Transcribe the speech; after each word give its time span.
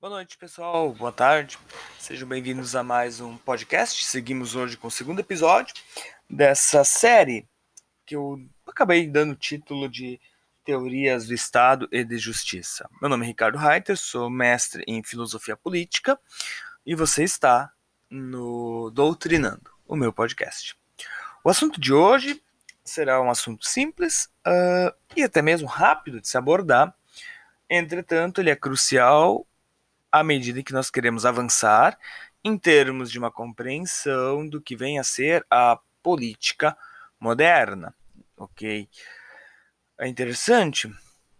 Boa 0.00 0.14
noite, 0.14 0.38
pessoal. 0.38 0.94
Boa 0.94 1.12
tarde. 1.12 1.58
Sejam 1.98 2.26
bem-vindos 2.26 2.74
a 2.74 2.82
mais 2.82 3.20
um 3.20 3.36
podcast. 3.36 4.02
Seguimos 4.06 4.56
hoje 4.56 4.74
com 4.78 4.88
o 4.88 4.90
segundo 4.90 5.20
episódio 5.20 5.74
dessa 6.28 6.82
série 6.84 7.46
que 8.06 8.16
eu 8.16 8.40
acabei 8.66 9.06
dando 9.06 9.32
o 9.32 9.36
título 9.36 9.90
de 9.90 10.18
Teorias 10.64 11.26
do 11.26 11.34
Estado 11.34 11.86
e 11.92 12.02
de 12.02 12.16
Justiça. 12.16 12.88
Meu 12.98 13.10
nome 13.10 13.26
é 13.26 13.28
Ricardo 13.28 13.58
Reiter, 13.58 13.94
sou 13.94 14.30
mestre 14.30 14.82
em 14.86 15.02
Filosofia 15.04 15.54
Política 15.54 16.18
e 16.86 16.94
você 16.94 17.22
está 17.22 17.70
no 18.08 18.90
Doutrinando, 18.94 19.70
o 19.86 19.96
meu 19.96 20.14
podcast. 20.14 20.78
O 21.44 21.50
assunto 21.50 21.78
de 21.78 21.92
hoje 21.92 22.42
será 22.82 23.20
um 23.20 23.28
assunto 23.28 23.68
simples 23.68 24.30
uh, 24.46 24.96
e 25.14 25.22
até 25.22 25.42
mesmo 25.42 25.68
rápido 25.68 26.22
de 26.22 26.28
se 26.28 26.38
abordar. 26.38 26.96
Entretanto, 27.68 28.40
ele 28.40 28.48
é 28.48 28.56
crucial 28.56 29.46
à 30.10 30.22
medida 30.22 30.62
que 30.62 30.72
nós 30.72 30.90
queremos 30.90 31.24
avançar 31.24 31.98
em 32.42 32.56
termos 32.58 33.10
de 33.10 33.18
uma 33.18 33.30
compreensão 33.30 34.48
do 34.48 34.60
que 34.60 34.76
vem 34.76 34.98
a 34.98 35.04
ser 35.04 35.44
a 35.50 35.78
política 36.02 36.76
moderna, 37.18 37.94
ok? 38.36 38.88
É 39.98 40.08
interessante. 40.08 40.90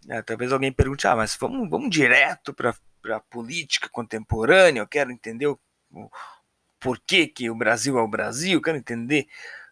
É, 0.07 0.21
talvez 0.21 0.51
alguém 0.51 0.71
pergunte, 0.71 1.07
ah, 1.07 1.15
mas 1.15 1.35
vamos, 1.35 1.69
vamos 1.69 1.89
direto 1.89 2.53
para 2.53 2.75
a 3.09 3.19
política 3.19 3.89
contemporânea. 3.89 4.81
Eu 4.81 4.87
quero 4.87 5.11
entender 5.11 5.47
o, 5.47 5.59
o 5.91 6.09
por 6.79 6.99
que, 6.99 7.49
o 7.49 7.55
Brasil 7.55 7.97
é 7.97 8.01
o 8.01 8.07
Brasil. 8.07 8.61
Quero 8.61 8.77
entender 8.77 9.27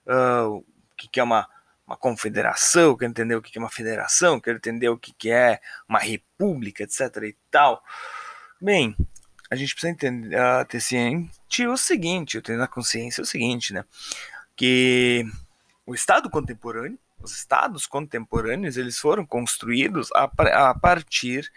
uh, 0.05 0.57
o 0.57 0.65
que, 0.95 1.07
que 1.07 1.19
é 1.19 1.23
uma 1.23 1.47
uma 1.89 1.97
confederação, 1.97 2.95
quero 2.95 3.09
entender 3.09 3.35
o 3.35 3.41
que 3.41 3.57
é 3.57 3.59
uma 3.59 3.69
federação, 3.69 4.39
quero 4.39 4.57
entender 4.57 4.89
o 4.89 4.97
que 4.97 5.31
é 5.31 5.59
uma 5.87 5.97
república, 5.97 6.83
etc. 6.83 7.01
e 7.23 7.35
tal. 7.49 7.83
Bem, 8.61 8.93
a 9.49 9.55
gente 9.55 9.73
precisa 9.73 9.91
entender, 9.91 10.35
uh, 10.35 10.65
ter 10.65 10.81
ciente 10.81 11.65
o 11.65 11.77
seguinte, 11.77 12.35
eu 12.35 12.41
tenho 12.41 12.59
na 12.59 12.67
consciência 12.67 13.21
o 13.21 13.25
seguinte, 13.25 13.73
né? 13.73 13.85
Que 14.53 15.25
o 15.85 15.95
Estado 15.95 16.29
contemporâneo, 16.29 16.99
os 17.21 17.31
Estados 17.31 17.87
contemporâneos, 17.87 18.75
eles 18.75 18.99
foram 18.99 19.25
construídos 19.25 20.09
a, 20.13 20.29
a 20.69 20.75
partir 20.77 21.49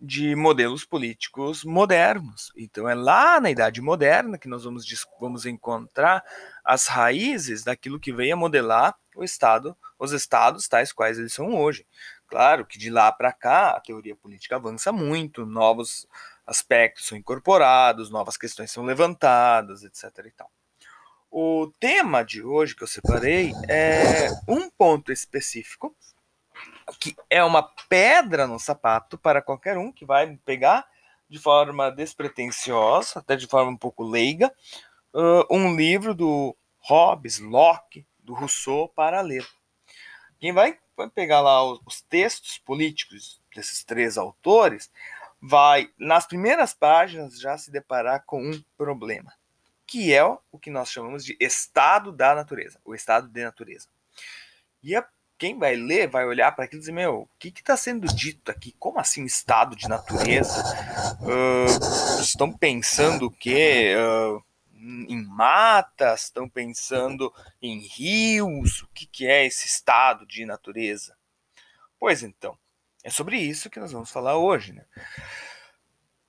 de 0.00 0.36
modelos 0.36 0.84
políticos 0.84 1.64
modernos. 1.64 2.52
Então 2.56 2.88
é 2.88 2.94
lá 2.94 3.40
na 3.40 3.50
Idade 3.50 3.80
Moderna 3.80 4.38
que 4.38 4.48
nós 4.48 4.62
vamos, 4.62 4.84
vamos 5.20 5.46
encontrar 5.46 6.22
as 6.64 6.86
raízes 6.86 7.64
daquilo 7.64 7.98
que 7.98 8.12
veio 8.12 8.34
a 8.34 8.36
modelar 8.36 8.94
o 9.16 9.24
Estado, 9.24 9.76
os 9.98 10.12
Estados 10.12 10.68
tais 10.68 10.92
quais 10.92 11.18
eles 11.18 11.32
são 11.32 11.56
hoje. 11.56 11.84
Claro 12.28 12.66
que 12.66 12.78
de 12.78 12.90
lá 12.90 13.10
para 13.10 13.32
cá 13.32 13.70
a 13.70 13.80
teoria 13.80 14.14
política 14.14 14.56
avança 14.56 14.92
muito, 14.92 15.46
novos 15.46 16.06
aspectos 16.46 17.06
são 17.06 17.18
incorporados, 17.18 18.10
novas 18.10 18.36
questões 18.36 18.70
são 18.70 18.84
levantadas, 18.84 19.82
etc. 19.82 20.26
E 20.26 20.30
tal. 20.30 20.50
O 21.30 21.70
tema 21.80 22.22
de 22.24 22.42
hoje 22.42 22.74
que 22.74 22.82
eu 22.82 22.88
separei 22.88 23.52
é 23.68 24.28
um 24.48 24.70
ponto 24.70 25.12
específico 25.12 25.94
que 27.00 27.16
é 27.28 27.42
uma 27.42 27.62
pedra 27.88 28.46
no 28.46 28.58
sapato 28.58 29.18
para 29.18 29.42
qualquer 29.42 29.76
um 29.76 29.92
que 29.92 30.04
vai 30.04 30.36
pegar 30.44 30.86
de 31.28 31.38
forma 31.38 31.90
despretensiosa, 31.90 33.18
até 33.18 33.34
de 33.34 33.46
forma 33.46 33.72
um 33.72 33.76
pouco 33.76 34.04
leiga, 34.04 34.52
um 35.50 35.74
livro 35.74 36.14
do 36.14 36.56
Hobbes, 36.78 37.40
Locke, 37.40 38.06
do 38.18 38.32
Rousseau 38.32 38.88
para 38.88 39.20
ler. 39.20 39.46
Quem 40.38 40.52
vai, 40.52 40.78
vai 40.96 41.10
pegar 41.10 41.40
lá 41.40 41.64
os 41.64 42.00
textos 42.02 42.58
políticos 42.58 43.42
desses 43.54 43.82
três 43.82 44.16
autores 44.16 44.90
vai, 45.46 45.88
nas 45.96 46.26
primeiras 46.26 46.74
páginas, 46.74 47.38
já 47.38 47.56
se 47.56 47.70
deparar 47.70 48.24
com 48.26 48.42
um 48.42 48.62
problema, 48.76 49.32
que 49.86 50.12
é 50.12 50.24
o 50.24 50.58
que 50.60 50.70
nós 50.70 50.90
chamamos 50.90 51.24
de 51.24 51.36
estado 51.40 52.10
da 52.10 52.34
natureza, 52.34 52.80
o 52.84 52.94
estado 52.94 53.28
de 53.28 53.44
natureza. 53.44 53.86
E 54.82 54.96
a 54.96 55.06
quem 55.38 55.56
vai 55.56 55.76
ler 55.76 56.08
vai 56.08 56.26
olhar 56.26 56.50
para 56.52 56.64
aquilo 56.64 56.80
e 56.80 56.80
dizer: 56.80 56.92
Meu, 56.92 57.20
o 57.20 57.28
que 57.38 57.48
está 57.48 57.76
sendo 57.76 58.08
dito 58.08 58.50
aqui? 58.50 58.74
Como 58.78 58.98
assim 58.98 59.24
estado 59.24 59.76
de 59.76 59.88
natureza? 59.88 60.64
Uh, 61.20 62.20
estão 62.20 62.52
pensando 62.52 63.26
o 63.26 63.30
quê? 63.30 63.94
Uh, 63.96 64.42
em 65.08 65.24
matas? 65.24 66.24
Estão 66.24 66.48
pensando 66.48 67.32
em 67.62 67.86
rios? 67.86 68.82
O 68.82 68.88
que, 68.88 69.06
que 69.06 69.26
é 69.26 69.46
esse 69.46 69.66
estado 69.66 70.26
de 70.26 70.44
natureza? 70.44 71.16
Pois 72.00 72.22
então, 72.22 72.58
é 73.06 73.10
sobre 73.10 73.38
isso 73.38 73.70
que 73.70 73.78
nós 73.78 73.92
vamos 73.92 74.10
falar 74.10 74.36
hoje. 74.36 74.72
Né? 74.72 74.84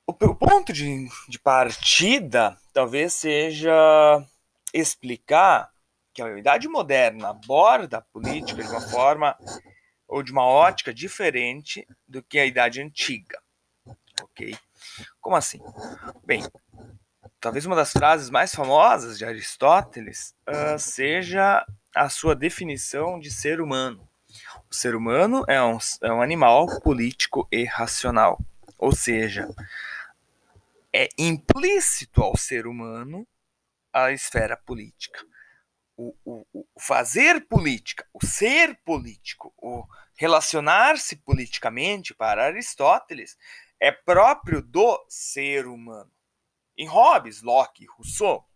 O, 0.05 0.11
o 0.11 0.35
ponto 0.35 0.71
de, 0.71 1.07
de 1.27 1.39
partida 1.39 2.55
talvez 2.71 3.13
seja 3.13 4.23
explicar 4.71 5.71
que 6.13 6.21
a 6.21 6.37
idade 6.37 6.67
moderna 6.67 7.29
aborda 7.29 7.97
a 7.97 8.01
política 8.01 8.61
de 8.61 8.69
uma 8.69 8.81
forma 8.81 9.35
ou 10.07 10.21
de 10.21 10.31
uma 10.31 10.45
ótica 10.45 10.93
diferente 10.93 11.87
do 12.07 12.21
que 12.21 12.37
a 12.37 12.45
idade 12.45 12.79
antiga. 12.79 13.41
Ok? 14.21 14.55
Como 15.19 15.35
assim? 15.35 15.59
Bem, 16.23 16.43
talvez 17.39 17.65
uma 17.65 17.75
das 17.75 17.91
frases 17.91 18.29
mais 18.29 18.53
famosas 18.53 19.17
de 19.17 19.25
Aristóteles 19.25 20.35
uh, 20.47 20.77
seja 20.77 21.65
a 21.95 22.07
sua 22.07 22.35
definição 22.35 23.19
de 23.19 23.31
ser 23.31 23.61
humano. 23.61 24.06
O 24.69 24.75
ser 24.75 24.95
humano 24.95 25.43
é 25.47 25.61
um, 25.61 25.77
é 26.01 26.11
um 26.11 26.21
animal 26.21 26.81
político 26.81 27.47
e 27.51 27.63
racional. 27.63 28.39
Ou 28.77 28.93
seja, 28.93 29.47
é 30.93 31.07
implícito 31.17 32.21
ao 32.21 32.35
ser 32.37 32.67
humano 32.67 33.27
a 33.93 34.11
esfera 34.11 34.57
política 34.57 35.25
o, 35.97 36.15
o, 36.23 36.45
o 36.53 36.79
fazer 36.79 37.47
política, 37.47 38.07
o 38.13 38.23
ser 38.23 38.79
político, 38.85 39.51
o 39.57 39.83
relacionar-se 40.15 41.15
politicamente 41.17 42.13
para 42.13 42.45
Aristóteles 42.45 43.35
é 43.79 43.91
próprio 43.91 44.61
do 44.61 45.03
ser 45.09 45.65
humano. 45.65 46.11
Em 46.77 46.87
Hobbes, 46.87 47.41
Locke 47.41 47.85
Rousseau, 47.85 48.47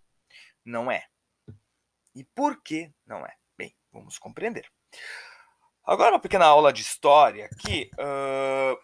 não 0.63 0.91
é. 0.91 1.07
E 2.13 2.23
por 2.23 2.61
que 2.61 2.93
não 3.05 3.25
é? 3.25 3.35
Bem, 3.57 3.75
vamos 3.91 4.19
compreender. 4.19 4.71
Agora, 5.83 6.11
uma 6.11 6.19
pequena 6.19 6.45
aula 6.45 6.71
de 6.71 6.81
história 6.81 7.45
aqui, 7.45 7.89
uh, 7.93 8.77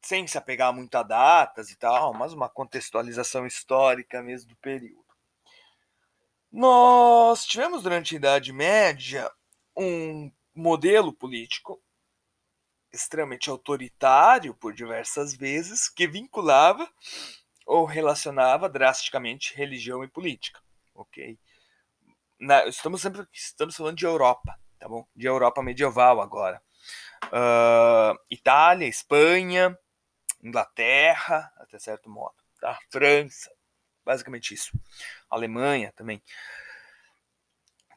sem 0.00 0.26
se 0.26 0.38
apegar 0.38 0.72
muito 0.72 0.94
a 0.94 1.02
datas 1.02 1.70
e 1.70 1.76
tal, 1.76 2.14
mas 2.14 2.32
uma 2.32 2.48
contextualização 2.48 3.46
histórica 3.46 4.22
mesmo 4.22 4.50
do 4.50 4.56
período. 4.56 5.04
Nós 6.50 7.44
tivemos 7.44 7.82
durante 7.82 8.14
a 8.14 8.16
Idade 8.16 8.52
Média 8.52 9.30
um 9.76 10.30
modelo 10.54 11.12
político 11.12 11.82
extremamente 12.92 13.50
autoritário 13.50 14.54
por 14.54 14.72
diversas 14.72 15.34
vezes 15.34 15.88
que 15.88 16.06
vinculava 16.06 16.90
ou 17.66 17.84
relacionava 17.84 18.68
drasticamente 18.68 19.54
religião 19.54 20.02
e 20.02 20.08
política, 20.08 20.60
ok? 20.94 21.38
Na, 22.40 22.66
estamos 22.66 23.02
sempre 23.02 23.26
estamos 23.32 23.76
falando 23.76 23.98
de 23.98 24.06
Europa, 24.06 24.58
tá 24.78 24.88
bom? 24.88 25.06
De 25.14 25.26
Europa 25.26 25.62
medieval 25.62 26.20
agora. 26.20 26.62
Uh, 27.26 28.18
Itália, 28.30 28.86
Espanha, 28.86 29.76
Inglaterra, 30.42 31.52
até 31.58 31.78
certo 31.78 32.08
modo, 32.08 32.34
tá? 32.60 32.78
França, 32.90 33.50
basicamente 34.04 34.54
isso. 34.54 34.70
Alemanha 35.28 35.92
também. 35.96 36.22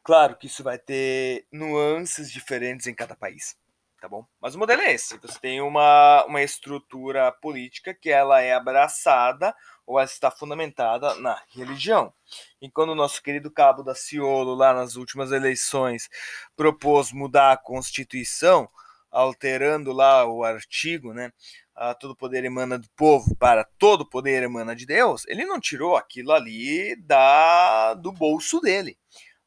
Claro 0.04 0.36
que 0.36 0.48
isso 0.48 0.64
vai 0.64 0.80
ter 0.80 1.46
nuances 1.52 2.32
diferentes 2.32 2.88
em 2.88 2.96
cada 2.96 3.16
país, 3.16 3.56
tá 4.02 4.10
bom? 4.10 4.26
Mas 4.42 4.56
o 4.56 4.60
modelo 4.60 4.82
é 4.82 4.94
esse. 4.94 5.18
Você 5.20 5.40
tem 5.40 5.62
uma, 5.62 6.26
uma 6.26 6.42
estrutura 6.42 7.32
política 7.32 7.94
que 7.94 8.10
ela 8.10 8.42
é 8.42 8.54
abraçada 8.54 9.56
ou 9.86 10.00
ela 10.00 10.06
está 10.06 10.32
fundamentada 10.32 11.16
na 11.16 11.42
religião. 11.50 12.14
E 12.62 12.70
quando 12.70 12.92
o 12.92 12.96
nosso 12.96 13.22
querido 13.22 13.52
Cabo 13.52 13.84
da 13.84 13.96
Ciolo, 13.96 14.56
lá 14.56 14.74
nas 14.74 14.96
últimas 14.96 15.32
eleições, 15.32 16.10
propôs 16.56 17.12
mudar 17.12 17.52
a 17.52 17.58
Constituição, 17.58 18.70
alterando 19.10 19.92
lá 19.92 20.26
o 20.26 20.44
artigo, 20.44 21.14
né? 21.14 21.32
a 21.76 21.96
todo 21.96 22.16
poder 22.16 22.44
emana 22.46 22.78
do 22.78 22.88
povo 22.92 23.36
para 23.36 23.64
todo 23.64 24.06
poder 24.06 24.44
emana 24.44 24.76
de 24.76 24.86
Deus, 24.86 25.26
ele 25.28 25.46
não 25.46 25.60
tirou 25.60 25.96
aquilo 25.96 26.32
ali 26.32 26.96
da 26.96 27.94
do 27.96 28.12
bolso 28.12 28.60
dele. 28.60 28.98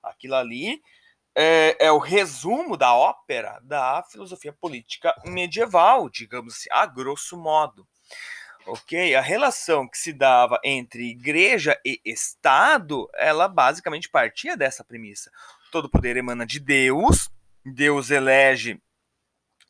Aquilo 0.03 0.35
ali 0.35 0.83
é, 1.35 1.77
é 1.87 1.93
o 1.93 1.99
resumo 1.99 2.77
da 2.77 2.95
ópera 2.95 3.61
da 3.63 4.03
filosofia 4.11 4.53
política 4.53 5.15
medieval, 5.25 6.09
digamos 6.09 6.55
assim, 6.55 6.69
a 6.73 6.87
grosso 6.87 7.37
modo. 7.37 7.87
Ok? 8.67 9.15
A 9.15 9.21
relação 9.21 9.89
que 9.89 9.99
se 9.99 10.13
dava 10.13 10.59
entre 10.65 11.11
igreja 11.11 11.79
e 11.85 12.01
Estado, 12.05 13.09
ela 13.15 13.47
basicamente 13.47 14.09
partia 14.09 14.57
dessa 14.57 14.83
premissa. 14.83 15.31
Todo 15.71 15.91
poder 15.91 16.17
emana 16.17 16.47
de 16.47 16.59
Deus, 16.59 17.31
Deus 17.65 18.11
elege 18.11 18.81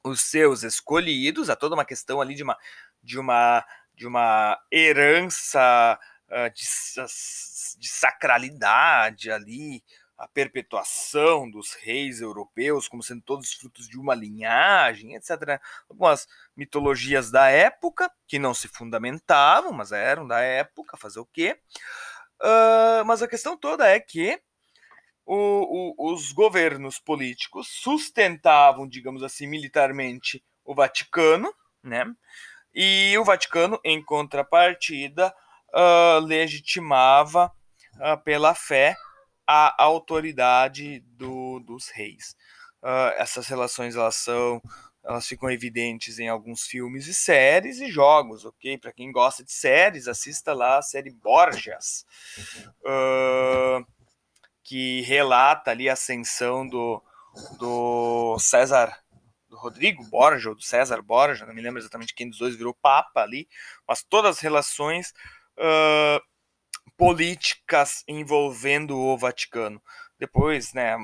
os 0.05 0.21
seus 0.21 0.63
escolhidos, 0.63 1.51
há 1.51 1.57
toda 1.57 1.75
uma 1.75 1.85
questão 1.85 2.21
ali 2.21 2.35
de 2.35 2.43
uma, 2.43 2.57
de 3.03 3.19
uma 3.19 3.65
de 3.97 4.07
uma 4.07 4.61
herança 4.73 5.99
uh, 6.29 6.51
de, 6.53 6.65
de 7.79 7.89
sacralidade 7.89 9.31
ali, 9.31 9.83
a 10.25 10.29
perpetuação 10.29 11.51
dos 11.51 11.75
reis 11.75 12.23
europeus 12.23 12.89
como 12.89 13.03
sendo 13.03 13.21
todos 13.21 13.53
frutos 13.53 13.87
de 13.87 13.99
uma 13.99 14.15
linhagem, 14.15 15.15
etc. 15.15 15.61
Algumas 15.89 16.27
mitologias 16.57 17.31
da 17.31 17.51
época 17.51 18.11
que 18.27 18.39
não 18.39 18.55
se 18.55 18.67
fundamentavam, 18.67 19.71
mas 19.71 19.93
eram 19.93 20.27
da 20.27 20.41
época, 20.41 20.97
fazer 20.97 21.21
o 21.21 21.27
quê? 21.27 21.61
Uh, 22.41 23.05
mas 23.05 23.23
a 23.23 23.29
questão 23.29 23.55
toda 23.55 23.87
é 23.87 24.01
que 24.01 24.41
o, 25.27 25.95
o, 25.95 26.13
os 26.15 26.33
governos 26.33 26.99
políticos 26.99 27.69
sustentavam, 27.69 28.89
digamos 28.89 29.23
assim, 29.23 29.47
militarmente 29.47 30.43
o 30.65 30.75
Vaticano, 30.75 31.53
né? 31.83 32.07
E 32.75 33.15
o 33.19 33.25
Vaticano, 33.25 33.79
em 33.85 34.03
contrapartida, 34.03 35.35
uh, 35.75 36.19
legitimava 36.21 37.53
uh, 37.97 38.19
pela 38.25 38.55
fé 38.55 38.97
a 39.47 39.83
autoridade 39.83 41.01
do, 41.01 41.61
dos 41.61 41.89
reis. 41.89 42.37
Uh, 42.83 43.17
essas 43.17 43.47
relações 43.47 43.97
elas 43.97 44.17
são 44.17 44.61
elas 45.05 45.27
ficam 45.29 45.51
evidentes 45.51 46.19
em 46.19 46.29
alguns 46.29 46.63
filmes 46.63 47.07
e 47.07 47.15
séries 47.15 47.79
e 47.79 47.91
jogos, 47.91 48.45
ok? 48.47 48.79
Para 48.79 48.93
quem 48.93 49.13
gosta 49.13 49.45
de 49.45 49.53
séries, 49.53 50.09
assista 50.09 50.55
lá 50.55 50.79
a 50.79 50.83
série 50.83 51.11
Borgias, 51.11 52.07
uh, 52.81 53.87
que 54.63 55.03
relata 55.03 55.71
ali 55.71 55.91
a 55.91 55.93
ascensão 55.93 56.67
do, 56.67 57.03
do 57.59 58.39
César, 58.39 58.97
do 59.47 59.59
Rodrigo 59.59 60.03
Borgia, 60.05 60.49
ou 60.49 60.57
do 60.57 60.63
César 60.63 61.03
Borgia, 61.03 61.45
não 61.45 61.55
me 61.55 61.61
lembro 61.61 61.81
exatamente 61.81 62.15
quem 62.15 62.31
dos 62.31 62.39
dois 62.39 62.57
virou 62.57 62.73
papa 62.73 63.21
ali, 63.21 63.47
mas 63.87 64.03
todas 64.03 64.37
as 64.37 64.43
relações 64.43 65.13
uh, 65.59 66.34
políticas 67.05 68.03
envolvendo 68.09 68.97
o 68.97 69.19
Vaticano. 69.19 69.79
Depois, 70.19 70.73
né, 70.73 70.97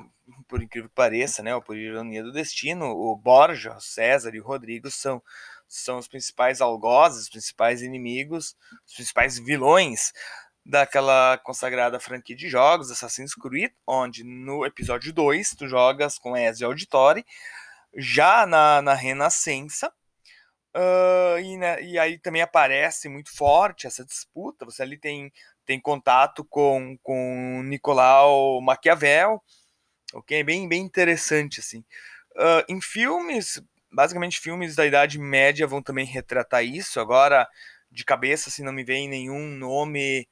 por 0.48 0.62
incrível 0.62 0.88
que 0.88 0.94
pareça, 0.94 1.42
né, 1.42 1.54
ou 1.54 1.60
por 1.60 1.76
ironia 1.76 2.22
do 2.22 2.32
destino, 2.32 2.86
o 2.86 3.14
Borja, 3.14 3.76
o 3.76 3.80
César 3.82 4.34
e 4.34 4.40
o 4.40 4.42
Rodrigo 4.42 4.90
são, 4.90 5.22
são 5.68 5.98
os 5.98 6.08
principais 6.08 6.62
algozes, 6.62 7.24
os 7.24 7.28
principais 7.28 7.82
inimigos, 7.82 8.56
os 8.86 8.94
principais 8.94 9.38
vilões 9.38 10.10
daquela 10.64 11.36
consagrada 11.36 12.00
franquia 12.00 12.34
de 12.34 12.48
jogos, 12.48 12.90
Assassin's 12.90 13.34
Creed, 13.34 13.70
onde 13.86 14.24
no 14.24 14.64
episódio 14.64 15.12
2 15.12 15.50
tu 15.50 15.68
jogas 15.68 16.18
com 16.18 16.34
Ezio 16.34 16.66
Auditore, 16.66 17.26
já 17.94 18.46
na, 18.46 18.80
na 18.80 18.94
Renascença, 18.94 19.92
uh, 20.74 21.38
e, 21.38 21.58
né, 21.58 21.82
e 21.82 21.98
aí 21.98 22.18
também 22.18 22.40
aparece 22.40 23.06
muito 23.06 23.36
forte 23.36 23.86
essa 23.86 24.02
disputa, 24.02 24.64
você 24.64 24.82
ali 24.82 24.96
tem 24.96 25.30
tem 25.66 25.80
contato 25.80 26.44
com, 26.44 26.98
com 27.02 27.62
Nicolau 27.64 28.60
Maquiavel, 28.60 29.42
ok? 30.14 30.42
Bem, 30.42 30.68
bem 30.68 30.82
interessante, 30.82 31.60
assim. 31.60 31.84
Uh, 32.32 32.64
em 32.68 32.80
filmes, 32.80 33.62
basicamente 33.90 34.40
filmes 34.40 34.74
da 34.74 34.86
Idade 34.86 35.18
Média 35.18 35.66
vão 35.66 35.82
também 35.82 36.06
retratar 36.06 36.64
isso. 36.64 37.00
Agora, 37.00 37.48
de 37.90 38.04
cabeça, 38.04 38.48
assim, 38.48 38.62
não 38.62 38.72
me 38.72 38.84
vem 38.84 39.08
nenhum 39.08 39.48
nome 39.48 40.28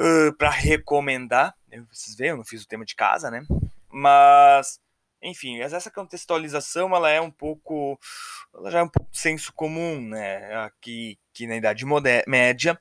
uh, 0.00 0.32
para 0.36 0.50
recomendar. 0.50 1.54
Vocês 1.90 2.16
veem, 2.16 2.30
eu 2.30 2.36
não 2.36 2.44
fiz 2.44 2.62
o 2.62 2.68
tema 2.68 2.84
de 2.84 2.94
casa, 2.94 3.30
né? 3.30 3.44
Mas, 3.90 4.80
enfim, 5.22 5.60
essa 5.60 5.90
contextualização, 5.90 6.94
ela 6.94 7.10
é 7.10 7.20
um 7.20 7.30
pouco, 7.30 7.98
ela 8.54 8.70
já 8.70 8.78
é 8.80 8.82
um 8.82 8.88
pouco 8.88 9.10
senso 9.16 9.52
comum, 9.52 10.00
né? 10.00 10.54
Aqui, 10.64 11.18
aqui 11.32 11.46
na 11.46 11.56
Idade 11.56 11.84
Média, 12.26 12.80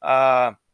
a 0.00 0.54
uh, 0.54 0.67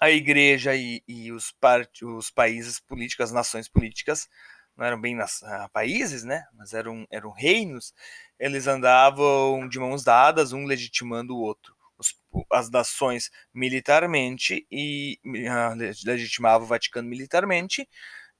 a 0.00 0.10
igreja 0.10 0.74
e, 0.74 1.02
e 1.06 1.32
os, 1.32 1.54
os 2.02 2.30
países 2.30 2.78
políticos, 2.80 3.24
as 3.24 3.32
nações 3.32 3.68
políticas, 3.68 4.28
não 4.76 4.84
eram 4.84 5.00
bem 5.00 5.14
nas, 5.14 5.40
uh, 5.42 5.68
países, 5.72 6.22
né? 6.22 6.44
Mas 6.52 6.74
eram, 6.74 7.06
eram 7.10 7.30
reinos, 7.30 7.94
eles 8.38 8.66
andavam 8.66 9.66
de 9.68 9.78
mãos 9.78 10.04
dadas, 10.04 10.52
um 10.52 10.66
legitimando 10.66 11.34
o 11.34 11.40
outro. 11.40 11.74
Os, 11.98 12.14
as 12.52 12.70
nações 12.70 13.30
militarmente 13.54 14.66
e 14.70 15.18
uh, 15.24 15.74
legitimavam 16.04 16.66
o 16.66 16.68
Vaticano 16.68 17.08
militarmente, 17.08 17.88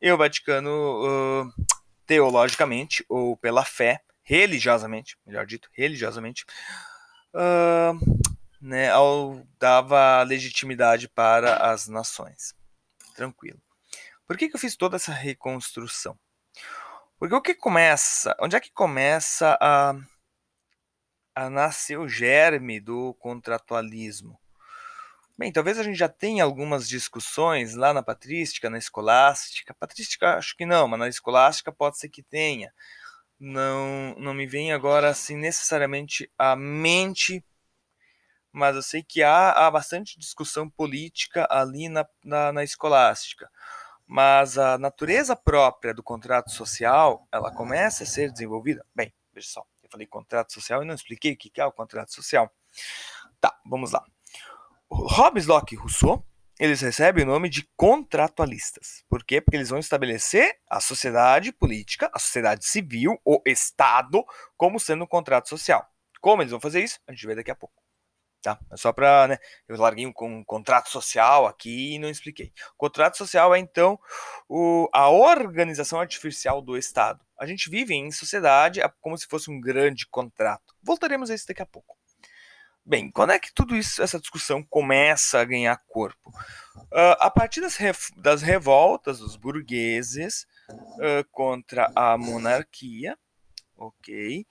e 0.00 0.12
o 0.12 0.16
Vaticano 0.16 1.46
uh, 1.48 1.66
teologicamente, 2.06 3.04
ou 3.08 3.34
pela 3.36 3.64
fé, 3.64 4.02
religiosamente, 4.22 5.16
melhor 5.26 5.46
dito, 5.46 5.70
religiosamente, 5.72 6.44
uh, 7.32 8.35
né, 8.60 8.90
ao, 8.90 9.46
dava 9.58 10.22
legitimidade 10.22 11.08
para 11.08 11.70
as 11.70 11.88
nações. 11.88 12.54
Tranquilo. 13.14 13.60
Por 14.26 14.36
que, 14.36 14.48
que 14.48 14.56
eu 14.56 14.60
fiz 14.60 14.76
toda 14.76 14.96
essa 14.96 15.12
reconstrução? 15.12 16.18
Porque 17.18 17.34
o 17.34 17.40
que 17.40 17.54
começa, 17.54 18.36
onde 18.40 18.56
é 18.56 18.60
que 18.60 18.70
começa 18.72 19.56
a, 19.60 19.94
a 21.34 21.48
nascer 21.48 21.98
o 21.98 22.08
germe 22.08 22.80
do 22.80 23.14
contratualismo? 23.14 24.38
Bem, 25.38 25.52
talvez 25.52 25.78
a 25.78 25.82
gente 25.82 25.98
já 25.98 26.08
tenha 26.08 26.44
algumas 26.44 26.88
discussões 26.88 27.74
lá 27.74 27.92
na 27.92 28.02
patrística, 28.02 28.70
na 28.70 28.78
escolástica. 28.78 29.74
Patrística 29.74 30.36
acho 30.36 30.56
que 30.56 30.64
não, 30.64 30.88
mas 30.88 30.98
na 30.98 31.08
escolástica 31.08 31.70
pode 31.70 31.98
ser 31.98 32.08
que 32.08 32.22
tenha. 32.22 32.72
Não, 33.38 34.14
não 34.18 34.32
me 34.32 34.46
vem 34.46 34.72
agora 34.72 35.10
assim 35.10 35.36
necessariamente 35.36 36.30
à 36.38 36.56
mente 36.56 37.44
mas 38.56 38.74
eu 38.74 38.82
sei 38.82 39.02
que 39.02 39.22
há, 39.22 39.50
há 39.50 39.70
bastante 39.70 40.18
discussão 40.18 40.70
política 40.70 41.46
ali 41.50 41.90
na, 41.90 42.06
na, 42.24 42.52
na 42.52 42.64
escolástica. 42.64 43.50
Mas 44.06 44.56
a 44.56 44.78
natureza 44.78 45.36
própria 45.36 45.92
do 45.92 46.02
contrato 46.02 46.50
social, 46.50 47.28
ela 47.30 47.52
começa 47.52 48.04
a 48.04 48.06
ser 48.06 48.32
desenvolvida. 48.32 48.82
Bem, 48.94 49.12
veja 49.34 49.46
só, 49.46 49.66
eu 49.82 49.90
falei 49.90 50.06
contrato 50.06 50.54
social 50.54 50.82
e 50.82 50.86
não 50.86 50.94
expliquei 50.94 51.32
o 51.32 51.36
que 51.36 51.60
é 51.60 51.66
o 51.66 51.72
contrato 51.72 52.14
social. 52.14 52.50
Tá, 53.38 53.54
vamos 53.66 53.92
lá. 53.92 54.02
Hobbes, 54.90 55.46
Locke 55.46 55.74
e 55.74 55.78
Rousseau, 55.78 56.24
eles 56.58 56.80
recebem 56.80 57.24
o 57.24 57.26
nome 57.26 57.50
de 57.50 57.68
contratualistas. 57.76 59.04
Por 59.06 59.22
quê? 59.22 59.38
Porque 59.38 59.58
eles 59.58 59.68
vão 59.68 59.78
estabelecer 59.78 60.56
a 60.66 60.80
sociedade 60.80 61.52
política, 61.52 62.10
a 62.10 62.18
sociedade 62.18 62.64
civil, 62.64 63.20
o 63.22 63.42
Estado, 63.44 64.24
como 64.56 64.80
sendo 64.80 65.04
um 65.04 65.06
contrato 65.06 65.46
social. 65.46 65.86
Como 66.22 66.40
eles 66.40 66.52
vão 66.52 66.60
fazer 66.60 66.82
isso? 66.82 66.98
A 67.06 67.12
gente 67.12 67.26
vê 67.26 67.34
daqui 67.34 67.50
a 67.50 67.54
pouco. 67.54 67.85
Tá? 68.46 68.60
É 68.70 68.76
só 68.76 68.92
para, 68.92 69.26
né, 69.26 69.38
eu 69.66 69.76
larguei 69.76 70.06
um, 70.06 70.12
um, 70.22 70.44
contrato 70.44 70.88
social 70.88 71.48
aqui 71.48 71.94
e 71.94 71.98
não 71.98 72.08
expliquei. 72.08 72.52
O 72.74 72.76
contrato 72.76 73.16
social 73.16 73.52
é 73.52 73.58
então 73.58 73.98
o, 74.48 74.88
a 74.92 75.10
organização 75.10 75.98
artificial 75.98 76.62
do 76.62 76.78
Estado. 76.78 77.26
A 77.36 77.44
gente 77.44 77.68
vive 77.68 77.94
em 77.94 78.08
sociedade 78.12 78.80
como 79.00 79.18
se 79.18 79.26
fosse 79.26 79.50
um 79.50 79.60
grande 79.60 80.06
contrato. 80.06 80.76
Voltaremos 80.80 81.28
a 81.28 81.34
isso 81.34 81.48
daqui 81.48 81.60
a 81.60 81.66
pouco. 81.66 81.96
Bem, 82.84 83.10
quando 83.10 83.32
é 83.32 83.38
que 83.40 83.52
tudo 83.52 83.74
isso, 83.74 84.00
essa 84.00 84.20
discussão 84.20 84.62
começa 84.62 85.40
a 85.40 85.44
ganhar 85.44 85.76
corpo? 85.88 86.30
Uh, 86.76 87.18
a 87.18 87.28
partir 87.28 87.60
das, 87.60 87.76
das, 88.16 88.42
revoltas 88.42 89.18
dos 89.18 89.34
burgueses 89.34 90.46
uh, 90.70 91.28
contra 91.32 91.90
a 91.96 92.16
monarquia, 92.16 93.18
ok? 93.76 94.46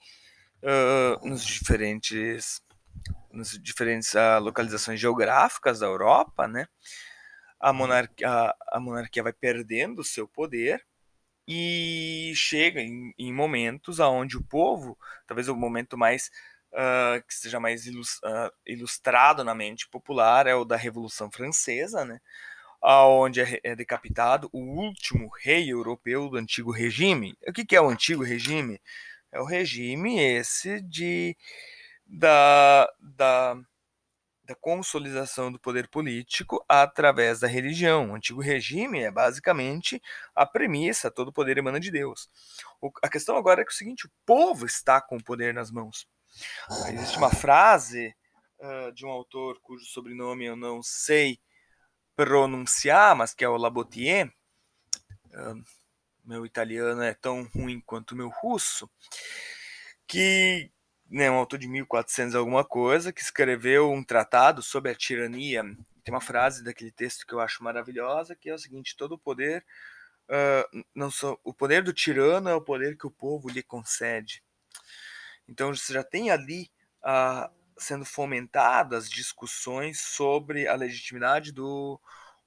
Uh, 0.62 1.26
nos 1.26 1.42
diferentes 1.42 2.60
nas 3.30 3.50
diferentes 3.50 4.14
uh, 4.14 4.40
localizações 4.40 5.00
geográficas 5.00 5.80
da 5.80 5.86
Europa, 5.86 6.46
né? 6.48 6.66
A 7.60 7.72
monarquia, 7.72 8.28
a, 8.28 8.56
a 8.72 8.80
monarquia 8.80 9.22
vai 9.22 9.32
perdendo 9.32 10.00
o 10.00 10.04
seu 10.04 10.28
poder 10.28 10.84
e 11.48 12.32
chega 12.34 12.80
em, 12.80 13.14
em 13.18 13.32
momentos 13.32 14.00
aonde 14.00 14.36
o 14.36 14.42
povo, 14.42 14.98
talvez 15.26 15.48
o 15.48 15.54
momento 15.54 15.96
mais 15.96 16.30
uh, 16.72 17.22
que 17.26 17.34
seja 17.34 17.60
mais 17.60 17.86
ilus, 17.86 18.18
uh, 18.18 18.52
ilustrado 18.66 19.44
na 19.44 19.54
mente 19.54 19.88
popular 19.88 20.46
é 20.46 20.54
o 20.54 20.64
da 20.64 20.76
Revolução 20.76 21.30
Francesa, 21.30 22.04
né? 22.04 22.20
Onde 22.82 23.40
é, 23.40 23.60
é 23.64 23.74
decapitado 23.74 24.48
o 24.52 24.60
último 24.60 25.28
rei 25.42 25.72
europeu 25.72 26.28
do 26.28 26.36
antigo 26.36 26.70
regime. 26.70 27.36
O 27.48 27.52
que, 27.52 27.64
que 27.64 27.74
é 27.74 27.80
o 27.80 27.88
antigo 27.88 28.22
regime? 28.22 28.80
É 29.32 29.40
o 29.40 29.44
regime 29.44 30.20
esse 30.20 30.80
de 30.82 31.36
da, 32.06 32.88
da, 33.00 33.56
da 34.44 34.54
consolidação 34.54 35.50
do 35.50 35.58
poder 35.58 35.88
político 35.88 36.64
através 36.68 37.40
da 37.40 37.48
religião. 37.48 38.10
O 38.10 38.14
antigo 38.14 38.40
regime 38.40 39.00
é 39.00 39.10
basicamente 39.10 40.00
a 40.34 40.46
premissa, 40.46 41.10
todo 41.10 41.32
poder 41.32 41.58
emana 41.58 41.80
de 41.80 41.90
Deus. 41.90 42.30
O, 42.80 42.90
a 43.02 43.08
questão 43.08 43.36
agora 43.36 43.62
é 43.62 43.64
que 43.64 43.70
é 43.70 43.74
o 43.74 43.76
seguinte, 43.76 44.06
o 44.06 44.10
povo 44.24 44.64
está 44.64 45.00
com 45.00 45.16
o 45.16 45.24
poder 45.24 45.52
nas 45.52 45.70
mãos. 45.70 46.06
Existe 46.88 47.18
uma 47.18 47.30
frase 47.30 48.14
uh, 48.60 48.92
de 48.92 49.04
um 49.04 49.10
autor 49.10 49.58
cujo 49.60 49.84
sobrenome 49.86 50.44
eu 50.44 50.56
não 50.56 50.82
sei 50.82 51.40
pronunciar, 52.14 53.16
mas 53.16 53.34
que 53.34 53.44
é 53.44 53.48
o 53.48 53.56
Labotier. 53.56 54.32
Uh, 55.26 55.62
meu 56.24 56.44
italiano 56.44 57.02
é 57.02 57.14
tão 57.14 57.44
ruim 57.54 57.80
quanto 57.80 58.16
meu 58.16 58.28
russo, 58.28 58.90
que 60.06 60.72
né, 61.10 61.30
um 61.30 61.36
autor 61.36 61.58
de 61.58 61.68
1400 61.68 62.34
alguma 62.34 62.64
coisa, 62.64 63.12
que 63.12 63.22
escreveu 63.22 63.90
um 63.92 64.02
tratado 64.02 64.62
sobre 64.62 64.90
a 64.90 64.94
tirania. 64.94 65.62
Tem 66.04 66.14
uma 66.14 66.20
frase 66.20 66.62
daquele 66.62 66.90
texto 66.90 67.26
que 67.26 67.32
eu 67.32 67.40
acho 67.40 67.62
maravilhosa, 67.62 68.36
que 68.36 68.48
é 68.48 68.54
o 68.54 68.58
seguinte: 68.58 68.96
todo 68.96 69.12
o 69.12 69.18
poder 69.18 69.64
uh, 70.28 70.84
não 70.94 71.10
só 71.10 71.38
o 71.44 71.52
poder 71.52 71.82
do 71.82 71.92
tirano 71.92 72.48
é 72.48 72.54
o 72.54 72.60
poder 72.60 72.96
que 72.96 73.06
o 73.06 73.10
povo 73.10 73.48
lhe 73.48 73.62
concede. 73.62 74.42
Então 75.48 75.74
você 75.74 75.92
já 75.92 76.02
tem 76.02 76.30
ali 76.30 76.70
uh, 77.02 77.50
sendo 77.78 78.04
fomentadas 78.04 79.08
discussões 79.08 80.00
sobre 80.00 80.66
a 80.66 80.74
legitimidade 80.74 81.52
do, 81.52 82.00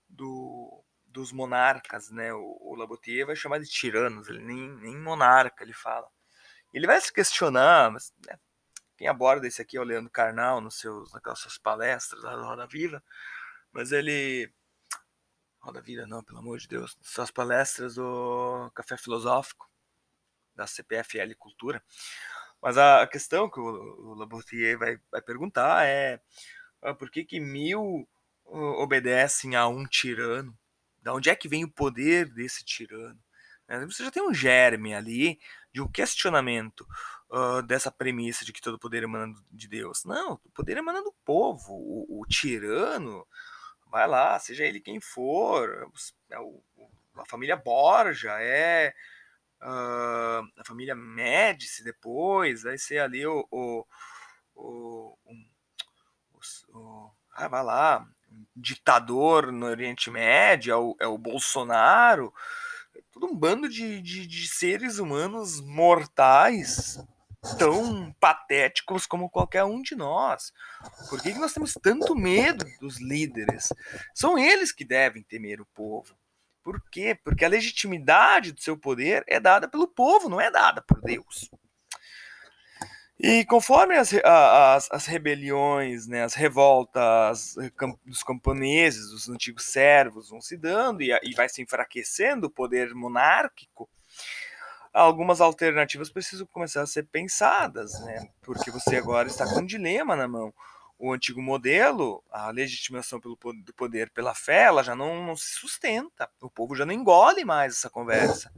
do, 0.08 0.84
dos 1.08 1.32
monarcas, 1.32 2.10
né? 2.12 2.34
O, 2.34 2.58
o 2.62 2.76
Labotier 2.76 3.26
vai 3.26 3.36
chamar 3.36 3.60
de 3.60 3.68
tiranos, 3.68 4.28
ele 4.28 4.44
nem, 4.44 4.70
nem 4.78 4.98
monarca 4.98 5.64
ele 5.64 5.74
fala. 5.74 6.08
Ele 6.74 6.88
vai 6.88 7.00
se 7.02 7.12
questionar, 7.12 7.92
mas 7.92 8.14
né, 8.28 8.38
quem 9.00 9.08
aborda 9.08 9.48
isso 9.48 9.62
aqui 9.62 9.78
é 9.78 9.80
o 9.80 9.86
Leandro 9.86 10.12
Carnal 10.12 10.60
nos 10.60 10.78
seus, 10.78 11.14
naquelas 11.14 11.40
suas 11.40 11.58
palestras 11.58 12.22
lá 12.22 12.36
da 12.36 12.44
Roda 12.44 12.68
Viva, 12.68 13.02
mas 13.72 13.94
ele 13.94 14.52
Roda 15.62 15.82
Vida 15.82 16.06
não, 16.06 16.22
pelo 16.22 16.40
amor 16.40 16.58
de 16.60 16.68
Deus, 16.68 16.98
suas 17.02 17.32
palestras 17.32 17.96
do 17.96 18.70
Café 18.76 18.98
Filosófico 18.98 19.72
da 20.54 20.68
CPFL 20.68 21.34
Cultura. 21.38 21.82
Mas 22.62 22.78
a, 22.78 23.08
questão 23.08 23.50
que 23.50 23.62
o, 23.62 24.18
o 24.22 24.78
vai, 24.78 25.00
vai 25.10 25.22
perguntar 25.22 25.88
é 25.88 26.22
ah, 26.82 26.94
por 26.94 27.10
que, 27.10 27.24
que 27.24 27.40
mil 27.40 28.06
obedecem 28.44 29.56
a 29.56 29.66
um 29.66 29.86
tirano? 29.86 30.54
Da 31.02 31.14
onde 31.14 31.30
é 31.30 31.36
que 31.38 31.48
vem 31.48 31.64
o 31.64 31.72
poder 31.72 32.28
desse 32.34 32.66
tirano? 32.66 33.18
É, 33.66 33.86
você 33.86 34.04
já 34.04 34.12
tem 34.12 34.22
um 34.22 34.34
germe 34.34 34.94
ali 34.94 35.40
de 35.72 35.82
um 35.82 35.88
questionamento 35.88 36.86
uh, 37.30 37.62
dessa 37.62 37.92
premissa 37.92 38.44
de 38.44 38.52
que 38.52 38.62
todo 38.62 38.80
poder 38.80 39.04
emana 39.04 39.34
de 39.52 39.68
Deus. 39.68 40.04
Não, 40.06 40.34
o 40.34 40.50
poder 40.52 40.78
emana 40.78 41.02
do 41.02 41.14
povo. 41.24 41.74
O, 41.74 42.22
o 42.22 42.26
tirano, 42.26 43.26
vai 43.88 44.08
lá, 44.08 44.38
seja 44.40 44.66
ele 44.66 44.80
quem 44.80 45.00
for, 45.00 45.92
é 46.30 46.40
o, 46.40 46.62
a 47.18 47.26
família 47.26 47.56
Borja, 47.56 48.32
é 48.40 48.94
uh, 49.62 50.48
a 50.58 50.64
família 50.66 50.96
Médici 50.96 51.84
depois, 51.84 52.64
vai 52.64 52.78
ser 52.78 53.00
ali 53.00 53.26
o, 53.26 53.48
o, 53.52 53.86
o, 54.56 55.18
o 56.74 57.12
ah, 57.36 57.48
vai 57.48 57.64
lá, 57.64 58.08
ditador 58.56 59.52
no 59.52 59.66
Oriente 59.66 60.10
Médio, 60.10 60.74
é 60.74 60.78
o, 60.78 60.96
é 61.00 61.08
o 61.08 61.18
Bolsonaro, 61.18 62.34
é 62.96 63.02
todo 63.12 63.28
um 63.28 63.36
bando 63.36 63.68
de, 63.70 64.02
de, 64.02 64.28
de 64.28 64.48
seres 64.48 65.00
humanos 65.00 65.62
mortais 65.62 67.00
tão 67.58 68.12
patéticos 68.20 69.06
como 69.06 69.30
qualquer 69.30 69.64
um 69.64 69.82
de 69.82 69.96
nós. 69.96 70.52
Por 71.10 71.22
que, 71.22 71.34
nós 71.34 71.54
temos 71.54 71.74
tanto 71.74 72.16
medo 72.16 72.66
dos 72.80 73.00
líderes? 73.00 73.72
São 74.14 74.38
eles 74.38 74.72
que 74.72 74.84
devem 74.84 75.24
temer 75.24 75.62
o 75.62 75.68
povo. 75.74 76.18
Por 76.64 76.82
quê? 76.92 77.18
Porque 77.24 77.46
a 77.46 77.50
legitimidade 77.50 78.52
do 78.52 78.62
seu 78.62 78.78
poder 78.78 79.24
é 79.28 79.40
dada 79.40 79.68
pelo 79.68 79.88
povo, 79.88 80.30
não 80.30 80.42
é 80.42 80.52
dada 80.52 80.82
por 80.82 81.02
Deus. 81.02 81.50
E 83.22 83.44
conforme 83.46 83.96
as, 83.96 84.14
as, 84.14 84.90
as 84.92 85.06
rebeliões, 85.06 86.08
né, 86.08 86.24
as 86.24 86.34
revoltas 86.34 87.56
dos 88.06 88.24
camponeses, 88.24 89.10
dos 89.10 89.28
antigos 89.28 89.66
servos 89.66 90.30
vão 90.30 90.40
se 90.40 90.56
dando 90.56 91.02
e, 91.02 91.12
e 91.24 91.34
vai 91.34 91.50
se 91.50 91.62
enfraquecendo 91.62 92.48
o 92.48 92.52
poder 92.52 92.94
monárquico, 92.96 93.90
algumas 94.94 95.42
alternativas 95.42 96.10
precisam 96.10 96.48
começar 96.48 96.82
a 96.82 96.88
ser 96.88 97.04
pensadas, 97.04 98.00
né? 98.02 98.30
Porque 98.42 98.72
você 98.72 98.98
agora 98.98 99.28
está 99.28 99.46
com 99.46 99.60
um 99.60 99.66
dilema 99.66 100.16
na 100.16 100.28
mão. 100.28 100.54
O 100.98 101.14
antigo 101.14 101.42
modelo, 101.42 102.22
a 102.30 102.52
legitimação 102.52 103.22
pelo 103.22 103.38
do 103.64 103.74
poder 103.74 104.10
pela 104.10 104.36
fé, 104.36 104.64
ela 104.64 104.84
já 104.84 104.96
não, 104.96 105.26
não 105.26 105.36
se 105.36 105.52
sustenta. 105.54 106.30
O 106.42 106.50
povo 106.50 106.76
já 106.76 106.86
não 106.86 106.94
engole 106.94 107.46
mais 107.46 107.74
essa 107.74 107.90
conversa. 107.90 108.52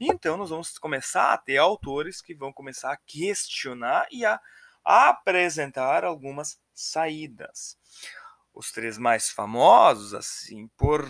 Então 0.00 0.36
nós 0.36 0.50
vamos 0.50 0.78
começar 0.78 1.32
a 1.32 1.38
ter 1.38 1.56
autores 1.56 2.20
que 2.20 2.34
vão 2.34 2.52
começar 2.52 2.92
a 2.92 2.96
questionar 2.96 4.06
e 4.12 4.24
a 4.24 4.40
apresentar 4.84 6.04
algumas 6.04 6.60
saídas. 6.72 7.76
Os 8.54 8.70
três 8.70 8.96
mais 8.96 9.30
famosos, 9.30 10.14
assim, 10.14 10.68
por 10.76 11.04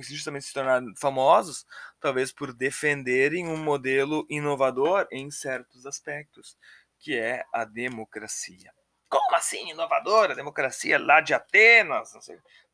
justamente 0.00 0.46
se 0.46 0.52
tornaram 0.52 0.92
famosos, 0.96 1.66
talvez 2.00 2.32
por 2.32 2.52
defenderem 2.52 3.48
um 3.48 3.56
modelo 3.56 4.26
inovador 4.28 5.06
em 5.10 5.30
certos 5.30 5.86
aspectos, 5.86 6.56
que 6.98 7.18
é 7.18 7.44
a 7.52 7.64
democracia. 7.64 8.72
Como 9.08 9.34
assim 9.34 9.70
inovadora? 9.70 10.34
Democracia 10.34 10.98
lá 10.98 11.20
de 11.20 11.34
Atenas? 11.34 12.12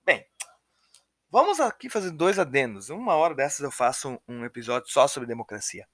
Bem, 0.05 0.25
vamos 1.31 1.59
aqui 1.59 1.88
fazer 1.88 2.11
dois 2.11 2.38
adendos. 2.38 2.90
Uma 2.90 3.14
hora 3.14 3.35
dessas 3.35 3.61
eu 3.61 3.71
faço 3.71 4.21
um, 4.28 4.45
episódio 4.45 4.88
só 4.88 5.09
sobre 5.09 5.26
democracia. 5.26 5.88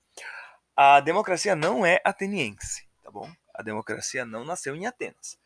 A 0.77 1.01
democracia 1.01 1.55
não 1.55 1.87
é 1.87 2.01
ateniense, 2.05 2.87
tá 3.03 3.11
bom? 3.11 3.31
A 3.55 3.63
democracia 3.63 4.27
não 4.27 4.45
nasceu 4.45 4.75
em 4.75 4.87
Atenas. 4.87 5.39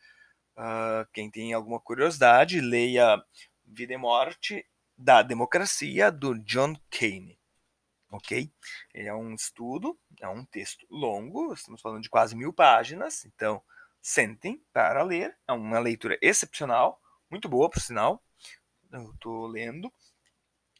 Uh, 0.57 1.07
quem 1.13 1.29
tem 1.29 1.53
alguma 1.53 1.79
curiosidade, 1.79 2.59
leia 2.59 3.23
Vida 3.63 3.93
e 3.93 3.97
Morte 3.97 4.65
da 4.99 5.21
democracia 5.21 6.11
do 6.11 6.37
John 6.39 6.75
Kane. 6.91 7.39
Ok? 8.11 8.51
Ele 8.93 9.07
é 9.07 9.13
um 9.13 9.33
estudo, 9.33 9.97
é 10.19 10.27
um 10.27 10.43
texto 10.43 10.85
longo, 10.89 11.53
estamos 11.53 11.79
falando 11.79 12.03
de 12.03 12.09
quase 12.09 12.35
mil 12.35 12.51
páginas, 12.51 13.23
então 13.23 13.63
sentem 14.01 14.61
para 14.73 15.01
ler. 15.03 15.37
É 15.47 15.53
uma 15.53 15.79
leitura 15.79 16.17
excepcional, 16.21 17.01
muito 17.31 17.47
boa, 17.47 17.69
por 17.69 17.79
sinal. 17.79 18.21
Eu 18.91 19.11
estou 19.11 19.47
lendo, 19.47 19.89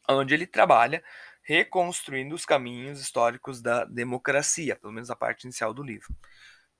onde 0.06 0.34
ele 0.34 0.46
trabalha 0.46 1.02
reconstruindo 1.42 2.34
os 2.34 2.44
caminhos 2.44 3.00
históricos 3.00 3.62
da 3.62 3.86
democracia, 3.86 4.76
pelo 4.76 4.92
menos 4.92 5.08
a 5.08 5.16
parte 5.16 5.44
inicial 5.44 5.72
do 5.72 5.82
livro. 5.82 6.14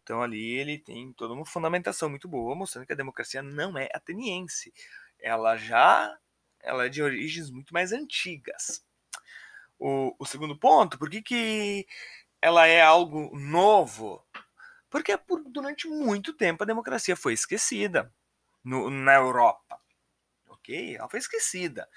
Então 0.02 0.20
ali 0.20 0.59
ele 0.59 0.78
tem 0.78 1.12
toda 1.14 1.32
uma 1.32 1.47
fundamentação 1.47 2.11
muito 2.11 2.28
boa, 2.28 2.54
mostrando 2.54 2.87
que 2.87 2.92
a 2.92 2.97
democracia 2.97 3.42
não 3.42 3.78
é 3.78 3.88
ateniense. 3.94 4.75
Ela 5.18 5.56
já 5.56 6.14
ela 6.62 6.87
é 6.87 6.88
de 6.88 7.02
origens 7.02 7.50
muito 7.50 7.73
mais 7.73 7.93
antigas. 7.93 8.85
O, 9.79 10.14
o 10.19 10.26
segundo 10.26 10.59
ponto, 10.59 10.99
por 10.99 11.09
que, 11.09 11.23
que 11.23 11.87
ela 12.40 12.67
é 12.67 12.83
algo 12.83 13.37
novo? 13.37 14.25
Porque 14.90 15.17
por, 15.17 15.43
durante 15.45 15.88
muito 15.88 16.33
tempo 16.33 16.62
a 16.62 16.67
democracia 16.67 17.17
foi 17.17 17.33
esquecida 17.33 18.12
no, 18.62 18.90
na 18.90 19.14
Europa. 19.14 19.81
Ok? 20.49 20.97
Ela 20.97 21.09
foi 21.09 21.19
esquecida. 21.19 21.88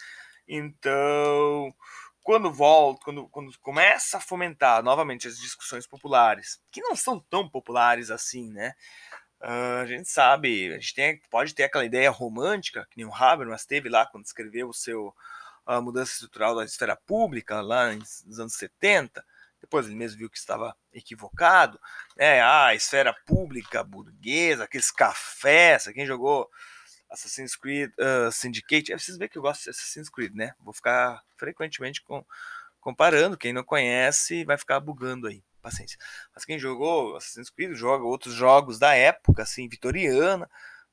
Então, 0.48 1.74
quando 2.22 2.52
volta, 2.52 3.04
quando, 3.04 3.28
quando 3.28 3.60
começa 3.60 4.18
a 4.18 4.22
fomentar 4.22 4.82
novamente 4.82 5.28
as 5.28 5.38
discussões 5.38 5.86
populares, 5.86 6.62
que 6.72 6.82
não 6.82 6.96
são 6.96 7.20
tão 7.20 7.50
populares 7.50 8.10
assim, 8.10 8.52
né? 8.52 8.74
Uh, 9.44 9.82
a 9.82 9.86
gente 9.86 10.10
sabe, 10.10 10.72
a 10.72 10.80
gente 10.80 10.94
tem, 10.94 11.22
pode 11.30 11.54
ter 11.54 11.64
aquela 11.64 11.84
ideia 11.84 12.10
romântica, 12.10 12.88
que 12.90 12.96
nem 12.96 13.06
o 13.06 13.14
Habermas 13.14 13.66
teve 13.66 13.90
lá 13.90 14.06
quando 14.06 14.26
escreveu 14.26 14.70
o 14.70 14.74
seu 14.74 15.14
a 15.66 15.82
mudança 15.82 16.12
estrutural 16.14 16.56
da 16.56 16.66
esfera 16.66 16.96
pública, 16.96 17.62
lá 17.62 17.94
nos 17.94 18.40
anos 18.40 18.54
70. 18.56 19.24
Depois 19.62 19.86
ele 19.86 19.96
mesmo 19.96 20.18
viu 20.18 20.30
que 20.30 20.38
estava 20.38 20.76
equivocado. 20.94 21.80
Né? 22.18 22.42
Ah, 22.42 22.68
a 22.68 22.76
esfera 22.76 23.14
pública 23.26 23.84
burguesa, 23.84 24.66
aqueles 24.66 24.92
cafés, 24.92 25.88
quem 25.94 26.06
jogou 26.06 26.50
Assassin's 27.10 27.56
Creed 27.56 27.92
uh, 27.92 28.32
Syndicate, 28.32 28.92
é 28.92 28.96
preciso 28.96 29.20
ver 29.20 29.30
que 29.30 29.38
eu 29.38 29.42
gosto 29.42 29.64
de 29.64 29.70
Assassin's 29.70 30.10
Creed, 30.10 30.34
né? 30.34 30.54
Vou 30.60 30.74
ficar 30.74 31.22
frequentemente 31.38 32.02
com, 32.02 32.26
comparando. 32.82 33.38
Quem 33.38 33.54
não 33.54 33.64
conhece 33.64 34.44
vai 34.44 34.58
ficar 34.58 34.80
bugando 34.80 35.28
aí 35.28 35.44
paciência. 35.64 35.98
Mas 36.34 36.46
quem 36.46 36.60
jogou 36.60 37.16
Assassin's 37.16 37.50
Creed 37.50 37.74
joga 37.74 38.04
outros 38.04 38.34
jogos 38.34 38.78
da 38.78 38.94
época, 38.94 39.44
assim, 39.44 39.68
vitoriana, 39.68 40.50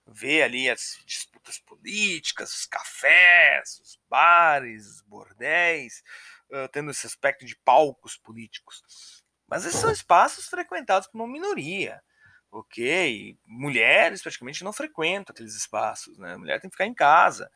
vê 0.06 0.42
ali 0.42 0.68
as 0.68 0.98
disputas 1.04 1.58
políticas, 1.58 2.52
os 2.54 2.66
cafés, 2.66 3.80
os 3.80 3.98
bares, 4.08 4.86
os 4.86 5.02
bordéis, 5.02 6.02
uh, 6.50 6.68
tendo 6.68 6.90
esse 6.90 7.06
aspecto 7.06 7.44
de 7.44 7.56
palcos 7.56 8.16
políticos. 8.16 8.82
Mas 9.46 9.64
esses 9.64 9.80
são 9.80 9.90
espaços 9.90 10.46
frequentados 10.46 11.08
por 11.08 11.18
uma 11.18 11.28
minoria. 11.28 12.02
Ok, 12.52 13.38
mulheres 13.46 14.22
praticamente 14.22 14.64
não 14.64 14.72
frequentam 14.72 15.32
aqueles 15.32 15.54
espaços, 15.54 16.18
né? 16.18 16.34
A 16.34 16.38
mulher 16.38 16.60
tem 16.60 16.68
que 16.68 16.74
ficar 16.74 16.86
em 16.86 16.94
casa. 16.94 17.48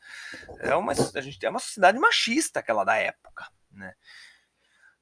É 0.59 0.73
uma, 0.73 0.93
a 0.93 1.21
gente 1.21 1.45
é 1.45 1.49
uma 1.49 1.59
sociedade 1.59 1.99
machista 1.99 2.61
aquela 2.61 2.85
da 2.85 2.95
época, 2.95 3.45
né? 3.71 3.93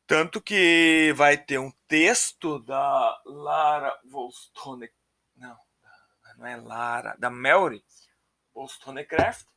Tanto 0.05 0.41
que 0.41 1.13
vai 1.15 1.37
ter 1.37 1.57
um 1.57 1.71
texto 1.87 2.59
da 2.59 3.21
Lara 3.25 3.97
Wollstonecraft, 4.11 4.93
não, 5.35 5.57
não 6.37 6.45
é 6.45 6.57
Lara, 6.57 7.15
da 7.17 7.29
Melry 7.29 7.83
Wollstonecraft. 8.53 9.47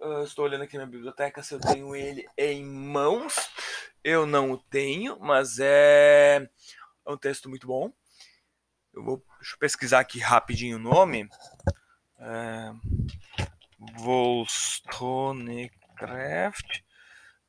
Uh, 0.00 0.22
estou 0.22 0.46
olhando 0.46 0.64
aqui 0.64 0.78
na 0.78 0.86
biblioteca 0.86 1.42
se 1.42 1.54
eu 1.54 1.60
tenho 1.60 1.94
ele 1.94 2.26
em 2.36 2.64
mãos. 2.64 3.36
Eu 4.02 4.26
não 4.26 4.52
o 4.52 4.58
tenho, 4.58 5.18
mas 5.20 5.58
é, 5.58 6.48
é 7.06 7.10
um 7.10 7.18
texto 7.18 7.48
muito 7.48 7.66
bom. 7.66 7.92
Eu 8.92 9.04
vou 9.04 9.24
Deixa 9.40 9.54
eu 9.54 9.58
pesquisar 9.58 10.00
aqui 10.00 10.18
rapidinho 10.18 10.76
o 10.76 10.80
nome. 10.80 11.26
É, 12.18 12.72
Wollstonecraft. 14.00 16.82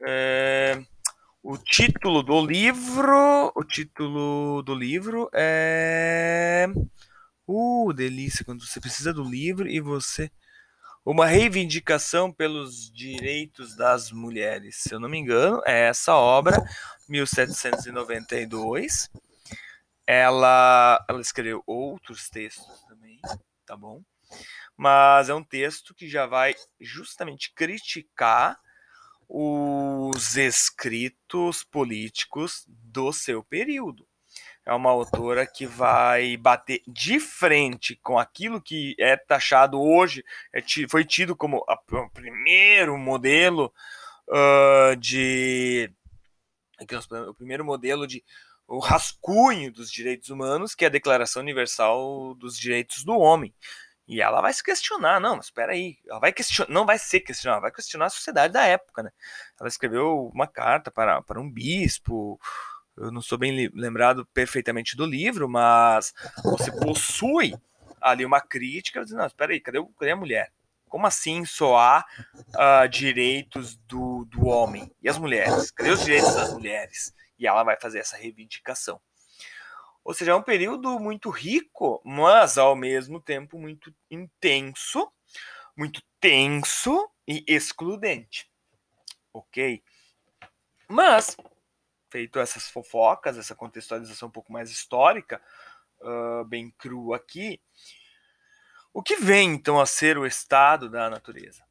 É, 0.07 0.81
o 1.43 1.57
título 1.57 2.24
do 2.24 2.45
livro. 2.45 3.51
O 3.55 3.63
título 3.63 4.62
do 4.62 4.75
livro 4.75 5.27
é. 5.33 6.67
Uh, 7.48 7.91
delícia, 7.93 8.45
quando 8.45 8.63
você 8.65 8.79
precisa 8.79 9.13
do 9.13 9.24
livro 9.24 9.67
e 9.67 9.81
você. 9.81 10.31
Uma 11.03 11.25
reivindicação 11.25 12.31
pelos 12.31 12.91
direitos 12.91 13.75
das 13.75 14.12
mulheres. 14.12 14.75
Se 14.77 14.93
eu 14.93 15.00
não 15.00 15.10
me 15.10 15.17
engano, 15.17 15.60
é 15.65 15.88
essa 15.88 16.13
obra, 16.13 16.63
1792. 17.10 19.10
Ela, 20.05 21.03
ela 21.10 21.21
escreveu 21.21 21.63
outros 21.65 22.29
textos 22.29 22.83
também, 22.88 23.19
tá 23.65 23.75
bom? 23.75 24.03
Mas 24.77 25.29
é 25.29 25.33
um 25.33 25.43
texto 25.43 25.95
que 25.95 26.07
já 26.07 26.27
vai 26.27 26.53
justamente 26.79 27.51
criticar 27.53 28.60
os 29.33 30.35
escritos 30.35 31.63
políticos 31.63 32.65
do 32.67 33.13
seu 33.13 33.41
período. 33.41 34.05
É 34.65 34.73
uma 34.73 34.91
autora 34.91 35.47
que 35.47 35.65
vai 35.65 36.35
bater 36.35 36.83
de 36.85 37.17
frente 37.17 37.95
com 38.03 38.19
aquilo 38.19 38.61
que 38.61 38.93
é 39.00 39.15
taxado 39.15 39.81
hoje, 39.81 40.23
é, 40.53 40.61
foi 40.89 41.05
tido 41.05 41.33
como 41.33 41.63
a, 41.67 41.79
o 41.97 42.09
primeiro 42.09 42.97
modelo 42.97 43.73
uh, 44.27 44.95
de. 44.97 45.89
O 47.29 47.33
primeiro 47.33 47.63
modelo 47.63 48.05
de 48.05 48.23
o 48.67 48.79
rascunho 48.79 49.71
dos 49.71 49.91
direitos 49.91 50.29
humanos, 50.29 50.73
que 50.73 50.85
é 50.85 50.88
a 50.88 50.91
Declaração 50.91 51.41
Universal 51.41 52.33
dos 52.35 52.57
Direitos 52.57 53.03
do 53.03 53.13
Homem. 53.17 53.53
E 54.12 54.20
ela 54.20 54.41
vai 54.41 54.51
se 54.51 54.62
questionar, 54.62 55.22
não, 55.22 55.38
mas 55.38 55.46
espera 55.46 55.72
aí, 55.72 55.98
ela 56.06 56.20
vai 56.20 56.34
questionar, 56.34 56.70
não 56.70 56.86
vai 56.86 57.00
ser 57.00 57.22
questionar, 57.22 57.62
vai 57.62 57.72
questionar 57.72 58.08
a 58.08 58.10
sociedade 58.10 58.51
da 58.51 58.65
época, 58.65 59.03
né? 59.03 59.12
Ela 59.58 59.70
escreveu 59.70 60.30
uma 60.34 60.46
carta 60.46 60.91
para, 60.91 61.22
para 61.22 61.39
um 61.39 61.50
bispo, 61.50 62.38
eu 62.98 63.10
não 63.10 63.22
sou 63.22 63.38
bem 63.38 63.72
lembrado 63.74 64.25
perfeitamente 64.34 64.98
do 64.98 65.06
livro, 65.06 65.48
mas 65.48 66.13
você 66.44 66.70
possui 66.77 67.56
ali 68.01 68.25
uma 68.25 68.41
crítica, 68.41 69.01
dizendo, 69.01 69.20
não, 69.20 69.27
espera 69.27 69.53
aí, 69.53 69.62
cadê, 69.62 69.82
cadê 69.98 70.12
a 70.12 70.18
mulher? 70.18 70.51
Como 70.89 71.08
assim 71.08 71.46
soar 71.46 72.06
uh, 72.36 72.89
direitos 72.89 73.77
do, 73.88 74.25
do 74.25 74.46
homem? 74.46 74.91
E 75.01 75.08
as 75.08 75.18
mulheres? 75.18 75.72
Cadê 75.72 75.89
os 75.89 76.03
direitos 76.03 76.36
das 76.36 76.51
mulheres? 76.51 77.13
E 77.39 77.48
ela 77.48 77.63
vai 77.63 77.80
fazer 77.80 78.00
essa 78.00 78.18
reivindicação. 78.18 79.00
Ou 80.03 80.13
seja, 80.13 80.31
é 80.31 80.36
um 80.36 80.41
período 80.41 81.00
muito 81.00 81.29
rico, 81.29 82.01
mas 82.03 82.58
ao 82.58 82.75
mesmo 82.75 83.20
tempo 83.22 83.60
muito 83.60 83.93
intenso, 84.10 85.12
muito 85.77 86.01
tenso 86.20 87.10
e 87.27 87.43
excludente. 87.48 88.50
Ok? 89.34 89.84
Mas, 90.88 91.38
feito 92.10 92.39
essas 92.39 92.70
fofocas, 92.70 93.38
essa 93.38 93.55
contextualização 93.55 94.27
um 94.27 94.31
pouco 94.31 94.51
mais 94.51 94.70
histórica, 94.72 95.41
uh, 96.01 96.43
bem 96.46 96.72
crua 96.77 97.15
aqui, 97.15 97.62
o 98.93 99.01
que 99.01 99.15
vem 99.15 99.53
então 99.53 99.79
a 99.79 99.86
ser 99.86 100.17
o 100.17 100.25
estado 100.25 100.89
da 100.89 101.10
natureza? 101.10 101.63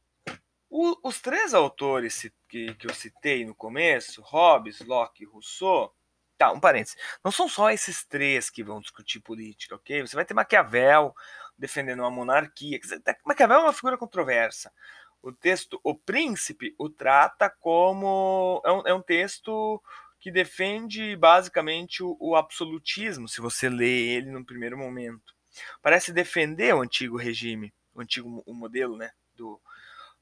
O, 0.71 0.97
os 1.07 1.21
três 1.21 1.53
autores 1.53 2.31
que, 2.49 2.75
que 2.75 2.87
eu 2.87 2.95
citei 2.95 3.45
no 3.45 3.55
começo, 3.55 4.23
Hobbes, 4.23 4.81
Locke 4.81 5.25
e 5.25 5.27
Rousseau, 5.27 5.95
Tá, 6.41 6.53
um 6.53 6.59
parênteses. 6.59 6.97
Não 7.23 7.31
são 7.31 7.47
só 7.47 7.71
esses 7.71 8.03
três 8.03 8.49
que 8.49 8.65
vão 8.65 8.81
discutir 8.81 9.21
política, 9.21 9.75
ok? 9.75 10.01
Você 10.01 10.17
vai 10.17 10.25
ter 10.25 10.33
Maquiavel 10.33 11.15
defendendo 11.59 12.01
uma 12.01 12.11
monarquia. 12.11 12.81
Maquiavel 13.27 13.59
é 13.59 13.63
uma 13.65 13.75
figura 13.75 13.99
controversa. 13.99 14.73
O 15.21 15.33
texto 15.33 15.79
O 15.85 15.95
Príncipe 15.95 16.75
o 16.79 16.89
trata 16.89 17.50
como. 17.50 18.63
É 18.65 18.73
um, 18.73 18.83
é 18.87 18.95
um 18.95 19.03
texto 19.03 19.83
que 20.19 20.31
defende 20.31 21.15
basicamente 21.15 22.03
o, 22.03 22.17
o, 22.19 22.35
absolutismo, 22.35 23.29
se 23.29 23.43
você 23.43 23.69
lê 23.69 24.09
ele 24.09 24.31
no 24.31 24.43
primeiro 24.43 24.79
momento. 24.79 25.35
Parece 25.83 26.11
defender 26.11 26.75
o 26.75 26.81
antigo 26.81 27.19
regime, 27.19 27.71
o 27.93 28.00
antigo 28.00 28.43
o 28.47 28.55
modelo, 28.55 28.97
né? 28.97 29.11
Do... 29.35 29.61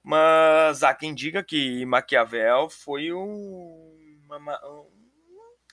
Mas 0.03 0.83
há 0.83 0.93
quem 0.93 1.15
diga 1.15 1.45
que 1.45 1.87
Maquiavel 1.87 2.69
foi 2.69 3.13
um, 3.13 4.19
uma, 4.29 4.67
um 4.67 4.98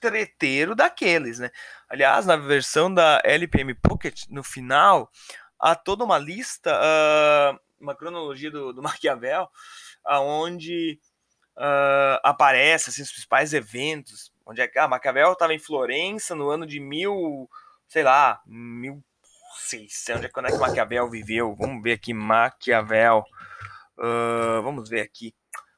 treteiro 0.05 0.75
daqueles, 0.75 1.39
né? 1.39 1.49
Aliás, 1.89 2.25
na 2.25 2.35
versão 2.35 2.93
da 2.93 3.21
LPM 3.23 3.73
Pocket, 3.73 4.25
no 4.29 4.43
final, 4.43 5.11
há 5.59 5.75
toda 5.75 6.03
uma 6.03 6.17
lista, 6.17 6.71
uh, 6.71 7.59
uma 7.79 7.95
cronologia 7.95 8.51
do, 8.51 8.71
do 8.71 8.81
Maquiavel, 8.83 9.49
aonde 10.03 10.99
uh, 11.57 12.19
aparece 12.23 12.89
assim, 12.89 13.01
os 13.01 13.11
principais 13.11 13.53
eventos, 13.53 14.31
onde 14.45 14.61
é 14.61 14.67
que 14.67 14.77
ah, 14.77 14.87
Maquiavel 14.87 15.33
estava 15.33 15.53
em 15.53 15.59
Florença 15.59 16.35
no 16.35 16.49
ano 16.49 16.67
de 16.67 16.79
mil, 16.79 17.49
sei 17.87 18.03
lá, 18.03 18.41
mil 18.45 19.03
seis, 19.57 20.05
onde 20.15 20.27
é 20.27 20.29
quando 20.29 20.47
é 20.47 20.51
que 20.51 20.57
Maquiavel 20.57 21.09
viveu? 21.09 21.55
Vamos 21.55 21.81
ver 21.81 21.93
aqui 21.93 22.13
Maquiavel. 22.13 23.23
Uh, 23.97 24.61
vamos 24.61 24.89
ver 24.89 25.01
aqui. 25.01 25.33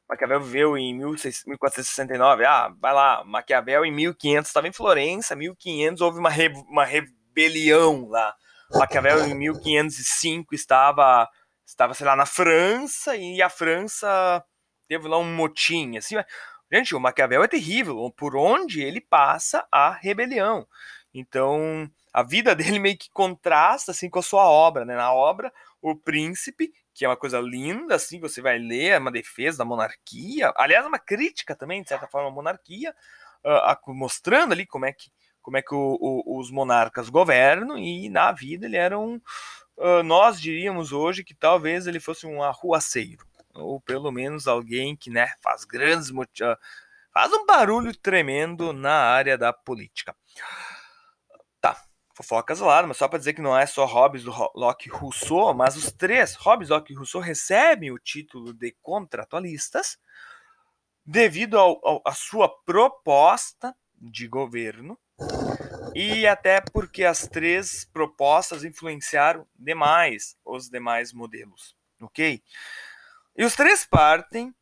Maquiavel 0.10 0.40
viveu 0.40 0.78
em 0.78 0.94
1469. 0.94 2.46
Ah, 2.46 2.74
vai 2.80 2.94
lá, 2.94 3.24
Maquiavel 3.26 3.86
em 3.86 3.92
1500 3.92 4.48
estava 4.48 4.68
em 4.68 4.72
Florença, 4.72 5.36
1500 5.36 6.02
houve 6.02 6.20
uma, 6.20 6.30
re, 6.30 6.48
uma 6.70 6.86
rebelião 6.86 8.08
lá. 8.08 8.34
Maquiavel 8.72 9.26
em 9.26 9.34
1505 9.34 10.56
estava, 10.56 11.28
estava, 11.66 11.94
sei 11.94 12.06
lá, 12.06 12.16
na 12.16 12.26
França 12.26 13.16
e 13.16 13.42
a 13.42 13.50
França 13.50 14.44
teve 14.88 15.08
lá 15.08 15.18
um 15.18 15.36
motim, 15.36 15.98
assim. 15.98 16.16
Gente, 16.72 16.96
o 16.96 17.00
Maquiavel 17.00 17.44
é 17.44 17.48
terrível, 17.48 18.12
por 18.16 18.36
onde 18.36 18.82
ele 18.82 19.02
passa 19.02 19.66
a 19.72 19.92
rebelião. 19.92 20.68
Então, 21.14 21.90
a 22.14 22.24
vida 22.24 22.56
dele 22.56 22.80
meio 22.80 22.98
que 22.98 23.10
contrasta 23.12 23.92
assim 23.92 24.10
com 24.10 24.20
a 24.20 24.24
sua 24.24 24.46
obra, 24.46 24.86
né? 24.86 24.96
Na 24.96 25.14
obra, 25.14 25.52
o 25.82 25.96
príncipe 25.96 26.72
que 26.98 27.06
é 27.06 27.08
uma 27.08 27.16
coisa 27.16 27.40
linda, 27.40 27.94
assim, 27.94 28.20
você 28.20 28.42
vai 28.42 28.58
ler, 28.58 28.94
é 28.94 28.98
uma 28.98 29.12
defesa 29.12 29.60
da 29.60 29.66
monarquia, 29.66 30.52
aliás, 30.58 30.84
é 30.84 30.88
uma 30.88 30.98
crítica 30.98 31.56
também, 31.56 31.84
de 31.84 31.90
certa 31.90 32.08
forma, 32.08 32.30
à 32.30 32.32
monarquia, 32.32 32.92
uh, 33.46 33.94
mostrando 33.94 34.54
ali 34.54 34.66
como 34.66 34.88
é 34.88 34.92
que, 34.92 35.12
como 35.40 35.58
é 35.58 35.62
que 35.62 35.76
o, 35.76 35.96
o, 36.02 36.40
os 36.40 36.50
monarcas 36.50 37.08
governam, 37.08 37.78
e 37.78 38.10
na 38.10 38.32
vida 38.32 38.66
ele 38.66 38.78
era 38.78 38.98
um, 38.98 39.22
uh, 39.78 40.02
nós 40.04 40.42
diríamos 40.42 40.92
hoje 40.92 41.24
que 41.24 41.36
talvez 41.36 41.86
ele 41.86 42.00
fosse 42.00 42.26
um 42.26 42.42
arruaceiro, 42.42 43.24
ou 43.54 43.80
pelo 43.80 44.12
menos 44.12 44.48
alguém 44.48 44.96
que, 44.96 45.12
né, 45.12 45.28
faz 45.40 45.66
grandes, 45.66 46.10
uh, 46.10 46.58
faz 47.14 47.32
um 47.32 47.46
barulho 47.46 47.96
tremendo 47.96 48.74
na 48.74 48.96
área 48.96 49.38
da 49.38 49.54
política 49.54 50.16
fofocas 52.18 52.60
lá, 52.60 52.82
mas 52.82 52.98
só 52.98 53.08
para 53.08 53.20
dizer 53.20 53.34
que 53.34 53.42
não 53.42 53.56
é 53.56 53.68
só 53.68 53.86
Hobbes, 53.86 54.24
Locke 54.26 54.90
e 54.90 54.92
Rousseau, 54.92 55.54
mas 55.54 55.78
os 55.78 55.92
três, 55.92 56.34
Hobbes, 56.34 56.70
Locke 56.70 56.92
e 56.92 56.96
Rousseau, 56.96 57.22
recebem 57.22 57.92
o 57.92 58.00
título 58.00 58.54
de 58.54 58.76
contratualistas 58.82 60.00
devido 61.06 61.58
à 62.04 62.12
sua 62.14 62.50
proposta 62.64 63.76
de 63.96 64.28
governo 64.28 64.98
e 65.94 66.26
até 66.26 66.60
porque 66.60 67.04
as 67.04 67.28
três 67.28 67.86
propostas 67.86 68.64
influenciaram 68.64 69.48
demais 69.56 70.36
os 70.44 70.70
demais 70.70 71.14
modelos, 71.14 71.76
ok? 72.02 72.42
E 73.36 73.46
os 73.46 73.56
três 73.56 73.86
partem 73.86 74.54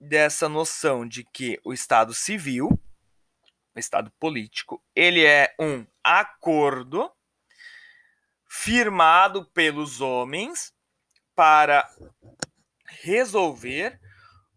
dessa 0.00 0.48
noção 0.48 1.06
de 1.06 1.24
que 1.24 1.60
o 1.62 1.74
Estado 1.74 2.14
civil 2.14 2.80
o 3.74 3.78
Estado 3.78 4.10
político, 4.18 4.82
ele 4.94 5.24
é 5.24 5.54
um 5.58 5.86
acordo 6.04 7.10
firmado 8.48 9.44
pelos 9.46 10.00
homens 10.00 10.72
para 11.34 11.88
resolver 12.86 13.98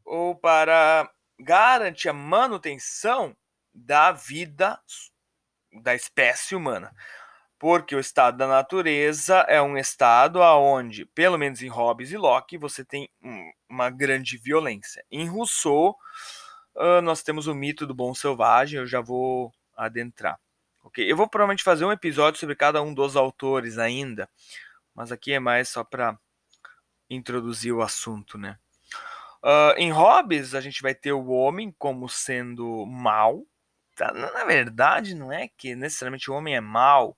ou 0.03 0.35
para 0.35 1.09
garantir 1.39 2.09
a 2.09 2.13
manutenção 2.13 3.35
da 3.73 4.11
vida 4.11 4.79
da 5.81 5.95
espécie 5.95 6.55
humana. 6.55 6.93
Porque 7.57 7.95
o 7.95 7.99
estado 7.99 8.37
da 8.37 8.47
natureza 8.47 9.37
é 9.47 9.61
um 9.61 9.77
estado 9.77 10.39
onde, 10.39 11.05
pelo 11.05 11.37
menos 11.37 11.61
em 11.61 11.69
Hobbes 11.69 12.11
e 12.11 12.17
Locke, 12.17 12.57
você 12.57 12.83
tem 12.83 13.09
uma 13.69 13.89
grande 13.89 14.37
violência. 14.37 15.03
Em 15.09 15.27
Rousseau, 15.27 15.97
nós 17.01 17.23
temos 17.23 17.47
o 17.47 17.55
mito 17.55 17.87
do 17.87 17.95
bom 17.95 18.13
selvagem, 18.13 18.79
eu 18.79 18.85
já 18.85 18.99
vou 18.99 19.51
adentrar. 19.75 20.37
Ok, 20.85 21.03
eu 21.11 21.17
vou 21.17 21.27
provavelmente 21.27 21.63
fazer 21.63 21.83
um 21.83 21.91
episódio 21.91 22.39
sobre 22.39 22.55
cada 22.55 22.79
um 22.79 22.93
dos 22.93 23.15
autores 23.15 23.79
ainda, 23.79 24.29
mas 24.93 25.11
aqui 25.11 25.33
é 25.33 25.39
mais 25.39 25.67
só 25.67 25.83
para 25.83 26.15
introduzir 27.09 27.73
o 27.73 27.81
assunto, 27.81 28.37
né? 28.37 28.59
Uh, 29.43 29.73
em 29.77 29.91
Hobbes, 29.91 30.53
a 30.53 30.61
gente 30.61 30.83
vai 30.83 30.93
ter 30.93 31.11
o 31.11 31.29
homem 31.29 31.73
como 31.79 32.07
sendo 32.07 32.85
mal. 32.85 33.43
Tá? 33.95 34.13
Na 34.13 34.45
verdade, 34.45 35.15
não 35.15 35.33
é 35.33 35.47
que 35.47 35.75
necessariamente 35.75 36.29
o 36.29 36.35
homem 36.35 36.55
é 36.55 36.61
mal. 36.61 37.17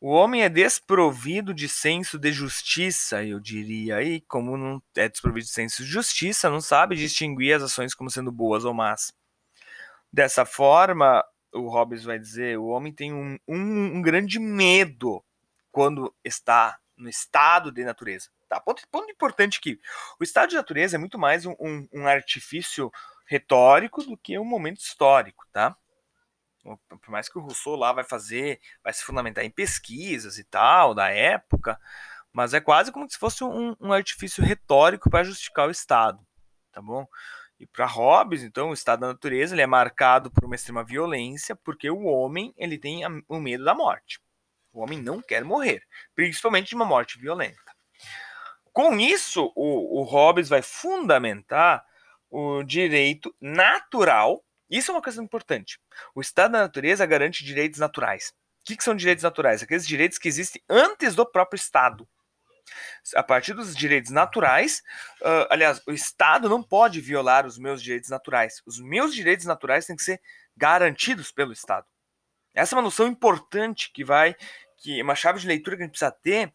O 0.00 0.10
homem 0.10 0.42
é 0.42 0.48
desprovido 0.48 1.52
de 1.52 1.68
senso 1.68 2.18
de 2.18 2.32
justiça, 2.32 3.22
eu 3.22 3.38
diria 3.38 3.96
aí, 3.96 4.22
como 4.22 4.56
não 4.56 4.82
é 4.96 5.10
desprovido 5.10 5.44
de 5.44 5.52
senso 5.52 5.84
de 5.84 5.90
justiça, 5.90 6.48
não 6.48 6.60
sabe 6.60 6.96
distinguir 6.96 7.54
as 7.54 7.64
ações 7.64 7.94
como 7.94 8.10
sendo 8.10 8.32
boas 8.32 8.64
ou 8.64 8.72
más. 8.72 9.12
Dessa 10.10 10.46
forma, 10.46 11.22
o 11.52 11.68
Hobbes 11.68 12.04
vai 12.04 12.18
dizer, 12.18 12.58
o 12.58 12.66
homem 12.66 12.92
tem 12.92 13.12
um, 13.12 13.38
um, 13.46 13.96
um 13.96 14.02
grande 14.02 14.38
medo 14.38 15.22
quando 15.70 16.14
está 16.24 16.78
no 16.96 17.08
estado 17.08 17.70
de 17.70 17.84
natureza. 17.84 18.30
Tá? 18.48 18.60
Ponto, 18.60 18.82
ponto 18.90 19.10
importante 19.10 19.58
aqui. 19.58 19.80
O 20.20 20.24
estado 20.24 20.50
de 20.50 20.56
natureza 20.56 20.96
é 20.96 20.98
muito 20.98 21.18
mais 21.18 21.46
um, 21.46 21.54
um, 21.58 21.88
um 21.92 22.06
artifício 22.06 22.90
retórico 23.26 24.02
do 24.02 24.16
que 24.16 24.38
um 24.38 24.44
momento 24.44 24.80
histórico, 24.80 25.46
tá? 25.52 25.76
por 26.62 27.10
mais 27.10 27.28
que 27.28 27.38
o 27.38 27.40
Rousseau 27.40 27.74
lá 27.74 27.92
vai 27.92 28.04
fazer, 28.04 28.60
vai 28.82 28.92
se 28.92 29.02
fundamentar 29.02 29.44
em 29.44 29.50
pesquisas 29.50 30.38
e 30.38 30.44
tal, 30.44 30.94
da 30.94 31.08
época, 31.08 31.78
mas 32.32 32.54
é 32.54 32.60
quase 32.60 32.92
como 32.92 33.08
se 33.10 33.18
fosse 33.18 33.42
um, 33.42 33.76
um 33.80 33.92
artifício 33.92 34.44
retórico 34.44 35.10
para 35.10 35.24
justificar 35.24 35.66
o 35.66 35.72
Estado, 35.72 36.24
tá 36.70 36.80
bom? 36.80 37.06
E 37.62 37.66
para 37.66 37.86
Hobbes, 37.86 38.42
então, 38.42 38.70
o 38.70 38.74
estado 38.74 39.00
da 39.00 39.06
natureza 39.08 39.54
ele 39.54 39.62
é 39.62 39.66
marcado 39.66 40.30
por 40.30 40.44
uma 40.44 40.54
extrema 40.54 40.82
violência, 40.82 41.54
porque 41.54 41.88
o 41.88 42.04
homem 42.04 42.52
ele 42.56 42.76
tem 42.76 43.02
o 43.28 43.38
medo 43.38 43.64
da 43.64 43.74
morte. 43.74 44.20
O 44.72 44.82
homem 44.82 45.00
não 45.00 45.22
quer 45.22 45.44
morrer, 45.44 45.82
principalmente 46.14 46.70
de 46.70 46.74
uma 46.74 46.84
morte 46.84 47.18
violenta. 47.18 47.72
Com 48.72 48.98
isso, 48.98 49.52
o, 49.54 50.00
o 50.00 50.02
Hobbes 50.02 50.48
vai 50.48 50.60
fundamentar 50.62 51.84
o 52.28 52.62
direito 52.62 53.34
natural 53.40 54.42
isso 54.72 54.90
é 54.90 54.94
uma 54.94 55.02
coisa 55.02 55.22
importante. 55.22 55.78
O 56.14 56.22
Estado 56.22 56.52
da 56.52 56.60
natureza 56.60 57.04
garante 57.04 57.44
direitos 57.44 57.78
naturais. 57.78 58.32
O 58.62 58.64
que, 58.64 58.74
que 58.74 58.82
são 58.82 58.96
direitos 58.96 59.22
naturais? 59.22 59.62
Aqueles 59.62 59.86
direitos 59.86 60.16
que 60.16 60.26
existem 60.26 60.62
antes 60.66 61.14
do 61.14 61.26
próprio 61.26 61.58
Estado. 61.58 62.08
A 63.16 63.22
partir 63.22 63.54
dos 63.54 63.74
direitos 63.74 64.10
naturais, 64.10 64.82
uh, 65.20 65.46
aliás, 65.50 65.82
o 65.86 65.92
Estado 65.92 66.48
não 66.48 66.62
pode 66.62 67.00
violar 67.00 67.46
os 67.46 67.58
meus 67.58 67.82
direitos 67.82 68.10
naturais. 68.10 68.62
Os 68.66 68.80
meus 68.80 69.14
direitos 69.14 69.46
naturais 69.46 69.86
têm 69.86 69.96
que 69.96 70.04
ser 70.04 70.20
garantidos 70.56 71.30
pelo 71.30 71.52
Estado. 71.52 71.86
Essa 72.54 72.74
é 72.74 72.76
uma 72.76 72.82
noção 72.82 73.06
importante 73.06 73.90
que 73.92 74.04
vai, 74.04 74.36
que 74.78 75.00
é 75.00 75.02
uma 75.02 75.14
chave 75.14 75.40
de 75.40 75.46
leitura 75.46 75.76
que 75.76 75.82
a 75.82 75.86
gente 75.86 75.92
precisa 75.92 76.10
ter 76.10 76.52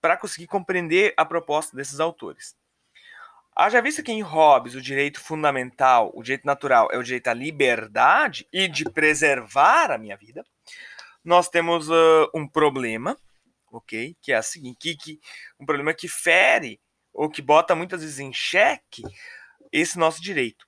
para 0.00 0.16
conseguir 0.16 0.46
compreender 0.46 1.14
a 1.16 1.24
proposta 1.24 1.76
desses 1.76 2.00
autores. 2.00 2.56
Haja 3.54 3.82
visto 3.82 4.02
que 4.02 4.10
em 4.10 4.22
Hobbes 4.22 4.74
o 4.74 4.80
direito 4.80 5.20
fundamental, 5.20 6.10
o 6.14 6.22
direito 6.22 6.46
natural, 6.46 6.88
é 6.90 6.96
o 6.96 7.02
direito 7.02 7.28
à 7.28 7.34
liberdade 7.34 8.48
e 8.52 8.66
de 8.66 8.84
preservar 8.84 9.90
a 9.90 9.98
minha 9.98 10.16
vida, 10.16 10.44
nós 11.22 11.48
temos 11.48 11.88
uh, 11.88 12.30
um 12.34 12.48
problema, 12.48 13.16
ok? 13.72 14.16
Que 14.20 14.32
é 14.32 14.38
o 14.38 14.42
seguinte, 14.42 14.76
que, 14.78 14.96
que, 14.96 15.20
um 15.58 15.66
problema 15.66 15.94
que 15.94 16.08
fere 16.08 16.80
ou 17.12 17.28
que 17.28 17.42
bota 17.42 17.74
muitas 17.74 18.02
vezes 18.02 18.18
em 18.18 18.32
xeque 18.32 19.02
esse 19.70 19.98
nosso 19.98 20.22
direito. 20.22 20.66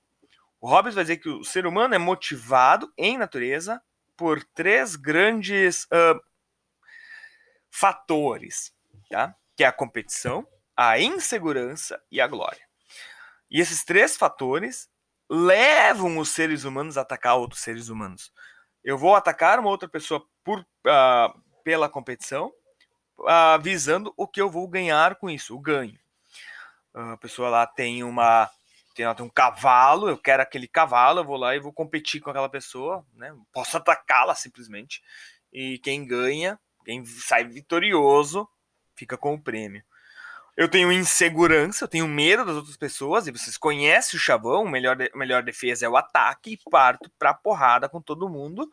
O 0.59 0.67
Hobbes 0.67 0.95
vai 0.95 1.03
dizer 1.03 1.17
que 1.17 1.29
o 1.29 1.43
ser 1.43 1.65
humano 1.65 1.93
é 1.93 1.97
motivado 1.97 2.91
em 2.97 3.17
natureza 3.17 3.81
por 4.17 4.43
três 4.43 4.95
grandes 4.95 5.83
uh, 5.85 6.19
fatores, 7.69 8.73
tá? 9.09 9.35
Que 9.55 9.63
é 9.63 9.67
a 9.67 9.71
competição, 9.71 10.47
a 10.75 10.99
insegurança 10.99 12.01
e 12.11 12.19
a 12.19 12.27
glória. 12.27 12.65
E 13.49 13.59
esses 13.59 13.83
três 13.83 14.17
fatores 14.17 14.89
levam 15.29 16.17
os 16.17 16.29
seres 16.29 16.63
humanos 16.63 16.97
a 16.97 17.01
atacar 17.01 17.37
outros 17.37 17.61
seres 17.61 17.89
humanos. 17.89 18.31
Eu 18.83 18.97
vou 18.97 19.15
atacar 19.15 19.59
uma 19.59 19.69
outra 19.69 19.89
pessoa 19.89 20.25
por, 20.43 20.59
uh, 20.59 21.41
pela 21.63 21.89
competição, 21.89 22.53
uh, 23.19 23.61
visando 23.61 24.13
o 24.17 24.27
que 24.27 24.41
eu 24.41 24.49
vou 24.49 24.67
ganhar 24.67 25.15
com 25.15 25.29
isso, 25.29 25.55
o 25.55 25.59
ganho. 25.59 25.97
A 26.93 27.17
pessoa 27.17 27.49
lá 27.49 27.67
tem 27.67 28.03
uma 28.03 28.49
tem, 28.95 29.13
tem 29.13 29.25
um 29.25 29.29
cavalo, 29.29 30.07
eu 30.07 30.17
quero 30.17 30.41
aquele 30.41 30.67
cavalo, 30.67 31.19
eu 31.19 31.25
vou 31.25 31.35
lá 31.35 31.55
e 31.55 31.59
vou 31.59 31.73
competir 31.73 32.21
com 32.21 32.29
aquela 32.29 32.47
pessoa, 32.47 33.05
né? 33.13 33.35
Posso 33.51 33.75
atacá-la 33.75 34.33
simplesmente. 34.35 35.03
E 35.51 35.77
quem 35.79 36.05
ganha, 36.05 36.57
quem 36.85 37.05
sai 37.05 37.43
vitorioso, 37.43 38.47
fica 38.95 39.17
com 39.17 39.33
o 39.33 39.41
prêmio 39.41 39.83
eu 40.57 40.69
tenho 40.69 40.91
insegurança, 40.91 41.83
eu 41.83 41.87
tenho 41.87 42.07
medo 42.07 42.45
das 42.45 42.55
outras 42.55 42.77
pessoas, 42.77 43.27
e 43.27 43.31
vocês 43.31 43.57
conhecem 43.57 44.17
o 44.17 44.21
chavão, 44.21 44.65
a 44.65 44.71
melhor, 44.71 44.97
melhor 45.13 45.43
defesa 45.43 45.85
é 45.85 45.89
o 45.89 45.97
ataque, 45.97 46.53
e 46.53 46.69
parto 46.69 47.11
pra 47.19 47.33
porrada 47.33 47.89
com 47.89 48.01
todo 48.01 48.29
mundo 48.29 48.71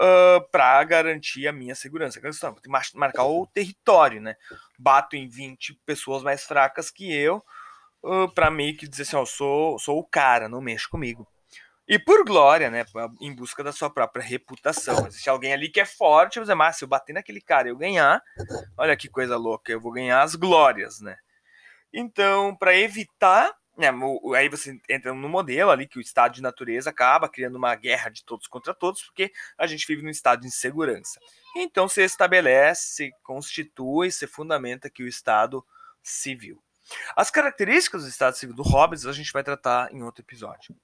uh, 0.00 0.48
pra 0.50 0.82
garantir 0.84 1.46
a 1.46 1.52
minha 1.52 1.74
segurança. 1.74 2.20
Tenho 2.20 2.54
que 2.54 2.98
marcar 2.98 3.24
o 3.24 3.46
território, 3.46 4.20
né? 4.20 4.34
Bato 4.78 5.14
em 5.14 5.28
20 5.28 5.74
pessoas 5.84 6.22
mais 6.22 6.44
fracas 6.44 6.90
que 6.90 7.14
eu, 7.14 7.44
uh, 8.02 8.28
pra 8.34 8.50
meio 8.50 8.76
que 8.76 8.88
dizer 8.88 9.02
assim, 9.02 9.16
ó, 9.16 9.26
sou, 9.26 9.78
sou 9.78 9.98
o 9.98 10.04
cara, 10.04 10.48
não 10.48 10.60
mexe 10.60 10.88
comigo. 10.88 11.28
E 11.86 11.98
por 11.98 12.24
glória, 12.24 12.70
né? 12.70 12.84
Em 13.20 13.34
busca 13.34 13.64
da 13.64 13.72
sua 13.72 13.90
própria 13.90 14.24
reputação. 14.24 15.06
Existe 15.08 15.28
alguém 15.28 15.52
ali 15.52 15.68
que 15.68 15.80
é 15.80 15.84
forte, 15.84 16.38
você 16.38 16.54
mas 16.54 16.76
se 16.76 16.84
eu 16.84 16.88
bater 16.88 17.12
naquele 17.12 17.40
cara 17.40 17.66
e 17.66 17.72
eu 17.72 17.76
ganhar, 17.76 18.22
olha 18.78 18.96
que 18.96 19.08
coisa 19.08 19.36
louca, 19.36 19.72
eu 19.72 19.80
vou 19.80 19.92
ganhar 19.92 20.22
as 20.22 20.36
glórias, 20.36 21.00
né? 21.00 21.16
Então, 21.92 22.54
para 22.54 22.76
evitar, 22.76 23.52
né, 23.80 23.88
aí 24.36 24.48
você 24.48 24.80
entra 24.88 25.12
no 25.12 25.28
modelo 25.28 25.70
ali 25.70 25.88
que 25.88 25.98
o 25.98 26.00
estado 26.00 26.34
de 26.34 26.42
natureza 26.42 26.90
acaba 26.90 27.28
criando 27.28 27.56
uma 27.56 27.74
guerra 27.74 28.10
de 28.10 28.24
todos 28.24 28.46
contra 28.46 28.74
todos, 28.74 29.02
porque 29.02 29.32
a 29.58 29.66
gente 29.66 29.86
vive 29.86 30.02
num 30.02 30.10
estado 30.10 30.42
de 30.42 30.46
insegurança. 30.46 31.18
Então, 31.56 31.88
se 31.88 32.02
estabelece, 32.02 32.94
se 32.94 33.12
constitui, 33.22 34.12
se 34.12 34.26
fundamenta 34.26 34.90
que 34.90 35.02
o 35.02 35.08
estado 35.08 35.66
civil. 36.02 36.62
As 37.16 37.30
características 37.30 38.02
do 38.02 38.08
estado 38.08 38.36
civil 38.36 38.54
do 38.54 38.62
Hobbes 38.62 39.06
a 39.06 39.12
gente 39.12 39.32
vai 39.32 39.42
tratar 39.42 39.92
em 39.92 40.02
outro 40.02 40.22
episódio. 40.22 40.76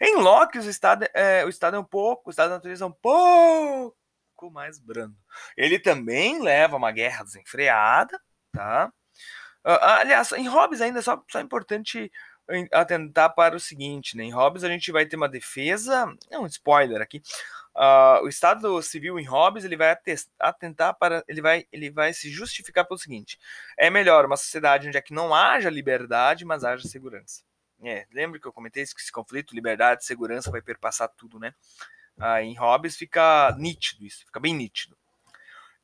Em 0.00 0.16
Locke, 0.16 0.58
o 0.58 0.70
estado, 0.70 1.06
é, 1.12 1.44
o 1.44 1.48
estado 1.48 1.76
é 1.76 1.78
um 1.78 1.84
pouco, 1.84 2.28
o 2.28 2.30
estado 2.30 2.50
da 2.50 2.56
natureza 2.56 2.84
é 2.84 2.88
um 2.88 2.92
pouco 2.92 3.94
mais 4.52 4.78
brando. 4.78 5.16
Ele 5.56 5.78
também 5.78 6.40
leva 6.40 6.76
uma 6.76 6.92
guerra 6.92 7.24
desenfreada, 7.24 8.20
tá? 8.52 8.92
Uh, 9.66 9.80
aliás, 9.80 10.30
em 10.32 10.46
Hobbes 10.46 10.82
ainda 10.82 10.98
é 10.98 11.02
só, 11.02 11.22
só 11.30 11.40
importante 11.40 12.12
atentar 12.72 13.34
para 13.34 13.56
o 13.56 13.60
seguinte, 13.60 14.16
né? 14.16 14.24
Em 14.24 14.32
Hobbes 14.32 14.64
a 14.64 14.68
gente 14.68 14.92
vai 14.92 15.06
ter 15.06 15.16
uma 15.16 15.28
defesa, 15.28 16.14
é 16.30 16.38
um 16.38 16.46
spoiler 16.46 17.00
aqui. 17.00 17.22
Uh, 17.74 18.22
o 18.22 18.28
Estado 18.28 18.80
Civil 18.82 19.18
em 19.18 19.24
Hobbes 19.24 19.64
ele 19.64 19.76
vai 19.76 19.96
atentar 20.38 20.94
para, 20.94 21.24
ele 21.26 21.42
vai, 21.42 21.66
ele 21.72 21.90
vai 21.90 22.12
se 22.12 22.30
justificar 22.30 22.86
pelo 22.86 22.98
seguinte: 22.98 23.38
é 23.76 23.90
melhor 23.90 24.26
uma 24.26 24.36
sociedade 24.36 24.86
onde 24.86 24.96
é 24.96 25.02
que 25.02 25.14
não 25.14 25.34
haja 25.34 25.70
liberdade, 25.70 26.44
mas 26.44 26.62
haja 26.62 26.86
segurança. 26.86 27.42
É, 27.82 28.06
lembra 28.12 28.38
que 28.38 28.46
eu 28.46 28.52
comentei 28.52 28.82
isso, 28.82 28.94
que 28.94 29.00
esse 29.00 29.12
conflito, 29.12 29.54
liberdade, 29.54 30.04
segurança 30.04 30.50
vai 30.50 30.62
perpassar 30.62 31.08
tudo, 31.08 31.38
né? 31.38 31.52
Ah, 32.18 32.40
em 32.40 32.54
Hobbes 32.54 32.96
fica 32.96 33.54
nítido 33.58 34.04
isso, 34.04 34.24
fica 34.24 34.38
bem 34.38 34.54
nítido. 34.54 34.96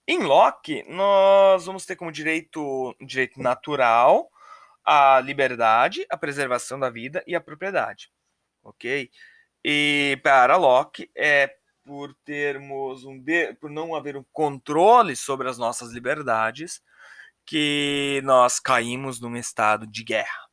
Em 0.06 0.22
Locke, 0.22 0.84
nós 0.88 1.66
vamos 1.66 1.84
ter 1.84 1.96
como 1.96 2.12
direito, 2.12 2.94
direito 3.00 3.40
natural 3.42 4.30
a 4.84 5.20
liberdade, 5.20 6.06
a 6.10 6.16
preservação 6.16 6.78
da 6.78 6.90
vida 6.90 7.22
e 7.26 7.34
a 7.34 7.40
propriedade, 7.40 8.10
ok? 8.62 9.10
E 9.64 10.18
para 10.22 10.56
Locke, 10.56 11.10
é 11.16 11.54
por 11.84 12.14
termos 12.24 13.04
um 13.04 13.18
de, 13.18 13.54
por 13.54 13.70
não 13.70 13.94
haver 13.94 14.16
um 14.16 14.24
controle 14.32 15.16
sobre 15.16 15.48
as 15.48 15.58
nossas 15.58 15.92
liberdades 15.92 16.80
que 17.44 18.20
nós 18.24 18.60
caímos 18.60 19.20
num 19.20 19.36
estado 19.36 19.86
de 19.86 20.04
guerra. 20.04 20.48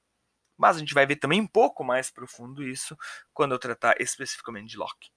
Mas 0.58 0.76
a 0.76 0.80
gente 0.80 0.94
vai 0.94 1.06
ver 1.06 1.18
também 1.18 1.40
um 1.40 1.48
pouco 1.48 1.84
mais 1.84 2.10
profundo 2.10 2.64
isso 2.64 2.98
quando 3.34 3.52
eu 3.52 3.60
tratar 3.60 3.96
especificamente 4.02 4.72
de 4.72 4.78
Locke. 4.78 5.12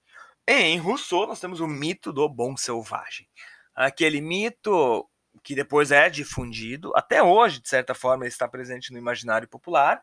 Em 0.47 0.77
Rousseau, 0.77 1.25
nós 1.25 1.39
temos 1.39 1.59
o 1.59 1.67
mito 1.67 2.13
do 2.13 2.27
bom 2.29 2.55
selvagem. 2.55 3.27
Aquele 3.73 4.21
mito 4.21 5.09
que 5.43 5.55
depois 5.55 5.91
é 5.91 6.09
difundido, 6.09 6.91
até 6.95 7.21
hoje, 7.23 7.59
de 7.59 7.69
certa 7.69 7.93
forma, 7.95 8.27
está 8.27 8.47
presente 8.47 8.91
no 8.91 8.99
imaginário 8.99 9.47
popular, 9.47 10.01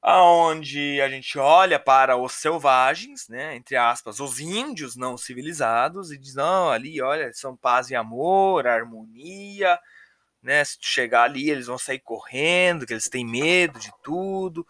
aonde 0.00 1.00
a 1.00 1.08
gente 1.08 1.38
olha 1.38 1.78
para 1.78 2.16
os 2.16 2.32
selvagens, 2.32 3.28
né, 3.28 3.54
entre 3.54 3.76
aspas, 3.76 4.18
os 4.20 4.40
índios 4.40 4.96
não 4.96 5.16
civilizados, 5.16 6.10
e 6.10 6.18
diz, 6.18 6.34
não, 6.34 6.70
ali, 6.70 7.00
olha, 7.00 7.32
são 7.32 7.56
paz 7.56 7.90
e 7.90 7.94
amor, 7.94 8.66
harmonia, 8.66 9.78
né? 10.42 10.64
Se 10.64 10.78
tu 10.78 10.86
chegar 10.86 11.22
ali, 11.24 11.48
eles 11.48 11.66
vão 11.66 11.78
sair 11.78 12.00
correndo, 12.00 12.84
que 12.84 12.92
eles 12.92 13.08
têm 13.08 13.24
medo 13.24 13.78
de 13.78 13.92
tudo. 14.02 14.66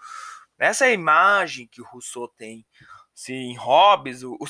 Essa 0.59 0.87
é 0.87 0.91
a 0.91 0.93
imagem 0.93 1.67
que 1.67 1.81
o 1.81 1.85
Rousseau 1.85 2.29
tem. 2.29 2.65
Se 3.15 3.33
em 3.33 3.57
Hobbes 3.57 4.23
o, 4.23 4.37
o 4.39 4.47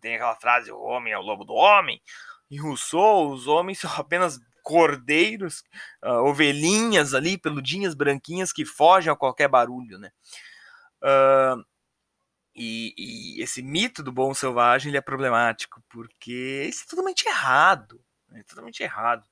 tem 0.00 0.14
aquela 0.14 0.36
frase: 0.36 0.70
o 0.70 0.80
homem 0.80 1.12
é 1.12 1.18
o 1.18 1.22
lobo 1.22 1.44
do 1.44 1.54
homem. 1.54 2.00
Em 2.50 2.58
Rousseau, 2.58 3.30
os 3.30 3.46
homens 3.46 3.78
são 3.78 3.90
apenas 3.96 4.40
cordeiros, 4.62 5.64
uh, 6.04 6.22
ovelhinhas 6.24 7.14
ali, 7.14 7.38
peludinhas 7.38 7.94
branquinhas 7.94 8.52
que 8.52 8.64
fogem 8.64 9.12
a 9.12 9.16
qualquer 9.16 9.48
barulho, 9.48 9.98
né? 9.98 10.12
Uh, 11.02 11.64
e, 12.54 12.94
e, 12.96 13.42
esse 13.42 13.62
mito 13.62 14.02
do 14.02 14.12
bom 14.12 14.34
selvagem 14.34 14.90
ele 14.90 14.98
é 14.98 15.00
problemático 15.00 15.82
porque 15.88 16.66
isso 16.68 16.84
é 16.84 16.90
totalmente 16.90 17.26
errado. 17.26 18.02
É 18.32 18.42
totalmente 18.42 18.82
errado. 18.82 19.26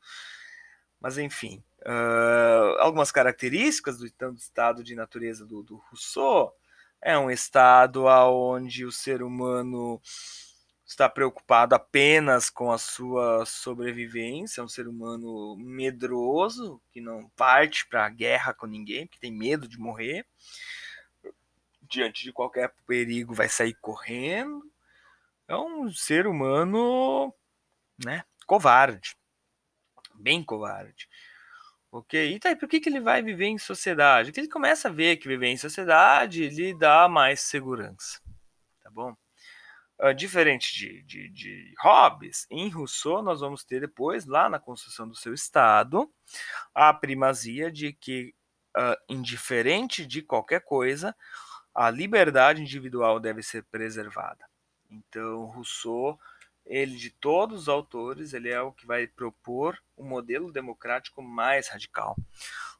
Mas 1.00 1.18
enfim, 1.18 1.62
uh, 1.82 2.78
algumas 2.80 3.12
características 3.12 3.98
do, 3.98 4.06
então, 4.06 4.32
do, 4.32 4.38
estado 4.38 4.82
de 4.82 4.94
natureza 4.94 5.46
do, 5.46 5.62
do 5.62 5.76
Rousseau 5.76 6.52
é 7.00 7.16
um 7.16 7.30
estado 7.30 8.04
onde 8.04 8.84
o 8.84 8.90
ser 8.90 9.22
humano 9.22 10.00
está 10.88 11.06
preocupado 11.06 11.74
apenas 11.74 12.48
com 12.48 12.72
a 12.72 12.78
sua 12.78 13.44
sobrevivência, 13.44 14.62
é 14.62 14.64
um 14.64 14.68
ser 14.68 14.88
humano 14.88 15.54
medroso, 15.58 16.80
que 16.90 16.98
não 16.98 17.28
parte 17.36 17.86
para 17.86 18.06
a 18.06 18.08
guerra 18.08 18.54
com 18.54 18.66
ninguém, 18.66 19.06
que 19.06 19.20
tem 19.20 19.30
medo 19.30 19.68
de 19.68 19.78
morrer. 19.78 20.26
Diante 21.82 22.24
de 22.24 22.32
qualquer 22.32 22.74
perigo 22.86 23.34
vai 23.34 23.50
sair 23.50 23.74
correndo. 23.74 24.62
É 25.46 25.54
um 25.54 25.90
ser 25.92 26.26
humano, 26.26 27.34
né, 28.02 28.24
covarde. 28.46 29.14
Bem 30.14 30.42
covarde. 30.42 31.06
Ok? 31.92 32.34
E 32.34 32.40
tá, 32.40 32.56
por 32.56 32.68
que, 32.68 32.80
que 32.80 32.88
ele 32.88 33.00
vai 33.00 33.22
viver 33.22 33.46
em 33.46 33.58
sociedade? 33.58 34.30
Porque 34.30 34.40
ele 34.40 34.48
começa 34.48 34.88
a 34.88 34.92
ver 34.92 35.18
que 35.18 35.28
viver 35.28 35.48
em 35.48 35.56
sociedade 35.56 36.48
lhe 36.48 36.74
dá 36.74 37.08
mais 37.08 37.42
segurança. 37.42 38.20
Tá 38.82 38.90
bom? 38.90 39.14
Diferente 40.16 40.72
de, 40.76 41.02
de, 41.02 41.28
de 41.28 41.74
Hobbes, 41.80 42.46
em 42.48 42.68
Rousseau 42.68 43.20
nós 43.20 43.40
vamos 43.40 43.64
ter 43.64 43.80
depois, 43.80 44.26
lá 44.26 44.48
na 44.48 44.60
construção 44.60 45.08
do 45.08 45.16
seu 45.16 45.34
Estado, 45.34 46.08
a 46.72 46.94
primazia 46.94 47.70
de 47.70 47.92
que, 47.92 48.32
uh, 48.76 48.96
indiferente 49.08 50.06
de 50.06 50.22
qualquer 50.22 50.60
coisa, 50.60 51.16
a 51.74 51.90
liberdade 51.90 52.62
individual 52.62 53.18
deve 53.18 53.42
ser 53.42 53.64
preservada. 53.64 54.48
Então, 54.88 55.46
Rousseau, 55.46 56.16
ele 56.64 56.96
de 56.96 57.10
todos 57.10 57.62
os 57.62 57.68
autores, 57.68 58.32
ele 58.32 58.50
é 58.50 58.60
o 58.60 58.72
que 58.72 58.86
vai 58.86 59.08
propor 59.08 59.76
um 59.96 60.04
modelo 60.04 60.52
democrático 60.52 61.20
mais 61.20 61.66
radical. 61.68 62.16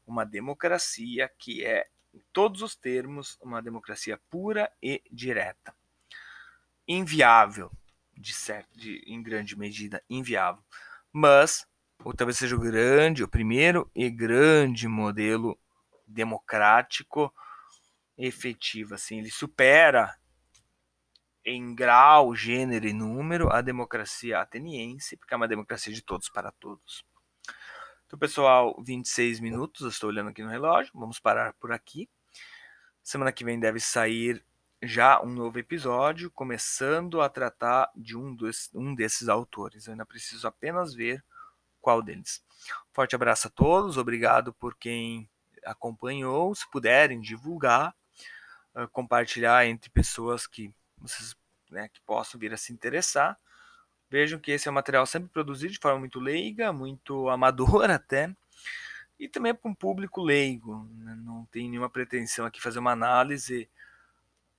Uma 0.06 0.24
democracia 0.24 1.28
que 1.36 1.64
é, 1.64 1.88
em 2.14 2.22
todos 2.32 2.62
os 2.62 2.76
termos, 2.76 3.36
uma 3.40 3.60
democracia 3.60 4.20
pura 4.30 4.70
e 4.80 5.02
direta 5.10 5.74
inviável, 6.88 7.70
de 8.16 8.32
certo, 8.32 8.76
de, 8.76 9.02
em 9.06 9.22
grande 9.22 9.56
medida 9.56 10.02
inviável. 10.08 10.64
Mas, 11.12 11.66
ou 12.02 12.14
talvez 12.14 12.38
seja 12.38 12.56
o 12.56 12.60
grande, 12.60 13.22
o 13.22 13.28
primeiro 13.28 13.90
e 13.94 14.10
grande 14.10 14.88
modelo 14.88 15.58
democrático 16.06 17.32
efetivo, 18.16 18.94
assim, 18.94 19.18
ele 19.18 19.30
supera 19.30 20.16
em 21.44 21.74
grau, 21.74 22.34
gênero 22.34 22.86
e 22.86 22.92
número 22.92 23.50
a 23.52 23.60
democracia 23.60 24.40
ateniense, 24.40 25.16
porque 25.16 25.32
é 25.32 25.36
uma 25.36 25.48
democracia 25.48 25.92
de 25.92 26.02
todos 26.02 26.28
para 26.28 26.50
todos. 26.52 27.04
Então, 28.06 28.18
pessoal, 28.18 28.74
26 28.82 29.38
minutos, 29.40 29.82
eu 29.82 29.88
estou 29.88 30.08
olhando 30.08 30.30
aqui 30.30 30.42
no 30.42 30.48
relógio, 30.48 30.92
vamos 30.94 31.18
parar 31.18 31.52
por 31.54 31.72
aqui. 31.72 32.08
Semana 33.02 33.32
que 33.32 33.44
vem 33.44 33.60
deve 33.60 33.80
sair 33.80 34.44
já 34.82 35.20
um 35.22 35.30
novo 35.30 35.58
episódio, 35.58 36.30
começando 36.30 37.20
a 37.20 37.28
tratar 37.28 37.90
de 37.96 38.16
um, 38.16 38.34
dos, 38.34 38.70
um 38.74 38.94
desses 38.94 39.28
autores. 39.28 39.86
Eu 39.86 39.92
ainda 39.92 40.06
preciso 40.06 40.46
apenas 40.46 40.94
ver 40.94 41.24
qual 41.80 42.02
deles. 42.02 42.42
Forte 42.92 43.14
abraço 43.14 43.48
a 43.48 43.50
todos, 43.50 43.96
obrigado 43.96 44.52
por 44.52 44.76
quem 44.76 45.28
acompanhou. 45.64 46.54
Se 46.54 46.68
puderem 46.70 47.20
divulgar, 47.20 47.94
uh, 48.74 48.88
compartilhar 48.88 49.66
entre 49.66 49.90
pessoas 49.90 50.46
que 50.46 50.72
vocês 50.96 51.36
né, 51.70 51.88
que 51.88 52.00
possam 52.02 52.38
vir 52.38 52.52
a 52.52 52.56
se 52.56 52.72
interessar. 52.72 53.38
Vejam 54.10 54.38
que 54.38 54.52
esse 54.52 54.68
é 54.68 54.70
um 54.70 54.74
material 54.74 55.04
sempre 55.06 55.28
produzido 55.28 55.72
de 55.72 55.78
forma 55.78 55.98
muito 55.98 56.18
leiga, 56.18 56.72
muito 56.72 57.28
amadora 57.30 57.96
até, 57.96 58.34
e 59.18 59.28
também 59.28 59.54
para 59.54 59.70
um 59.70 59.74
público 59.74 60.22
leigo. 60.22 60.88
Né? 60.94 61.16
Não 61.16 61.44
tem 61.46 61.68
nenhuma 61.68 61.90
pretensão 61.90 62.46
aqui 62.46 62.60
fazer 62.60 62.78
uma 62.78 62.92
análise 62.92 63.68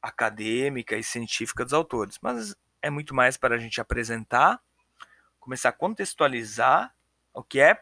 acadêmica 0.01 0.95
e 0.95 1.03
científica 1.03 1.63
dos 1.63 1.73
autores, 1.73 2.17
mas 2.21 2.55
é 2.81 2.89
muito 2.89 3.13
mais 3.13 3.38
para 3.38 3.55
a 3.55 3.57
gente 3.57 3.81
apresentar, 3.81 4.62
começar 5.39 5.69
a 5.69 5.73
contextualizar 5.73 6.93
o 7.33 7.43
que 7.43 7.59
é 7.59 7.81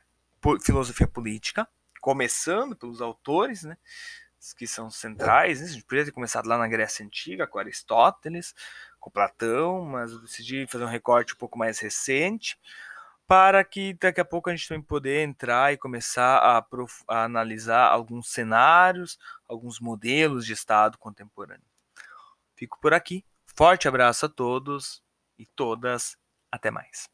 filosofia 0.64 1.08
política, 1.08 1.68
começando 2.02 2.76
pelos 2.76 3.02
autores, 3.02 3.64
né, 3.64 3.78
que 4.58 4.68
são 4.68 4.90
centrais. 4.90 5.60
Né, 5.60 5.68
a 5.68 5.70
gente 5.70 5.84
poderia 5.84 6.06
ter 6.06 6.12
começado 6.12 6.48
lá 6.48 6.58
na 6.58 6.68
Grécia 6.68 7.06
Antiga, 7.06 7.48
com 7.48 7.60
Aristóteles, 7.60 8.54
com 9.00 9.10
Platão, 9.10 9.86
mas 9.86 10.12
eu 10.12 10.20
decidi 10.20 10.66
fazer 10.68 10.84
um 10.84 10.90
recorte 10.90 11.34
um 11.34 11.38
pouco 11.38 11.58
mais 11.58 11.80
recente, 11.80 12.58
para 13.28 13.64
que 13.64 13.94
daqui 13.94 14.22
a 14.22 14.26
pouco 14.26 14.50
a 14.50 14.56
gente 14.56 14.68
também 14.68 14.82
poder 14.82 15.22
entrar 15.24 15.74
e 15.74 15.78
começar 15.78 16.38
a, 16.38 16.66
a 17.08 17.24
analisar 17.24 17.88
alguns 17.88 18.32
cenários, 18.32 19.20
alguns 19.48 19.80
modelos 19.80 20.46
de 20.46 20.54
Estado 20.54 20.98
contemporâneo. 20.98 21.66
Fico 22.58 22.80
por 22.82 22.94
aqui. 22.94 23.24
Forte 23.56 23.88
abraço 23.88 24.26
a 24.26 24.30
todos 24.30 25.04
e 25.38 25.46
todas. 25.46 26.18
Até 26.52 26.72
mais. 26.72 27.08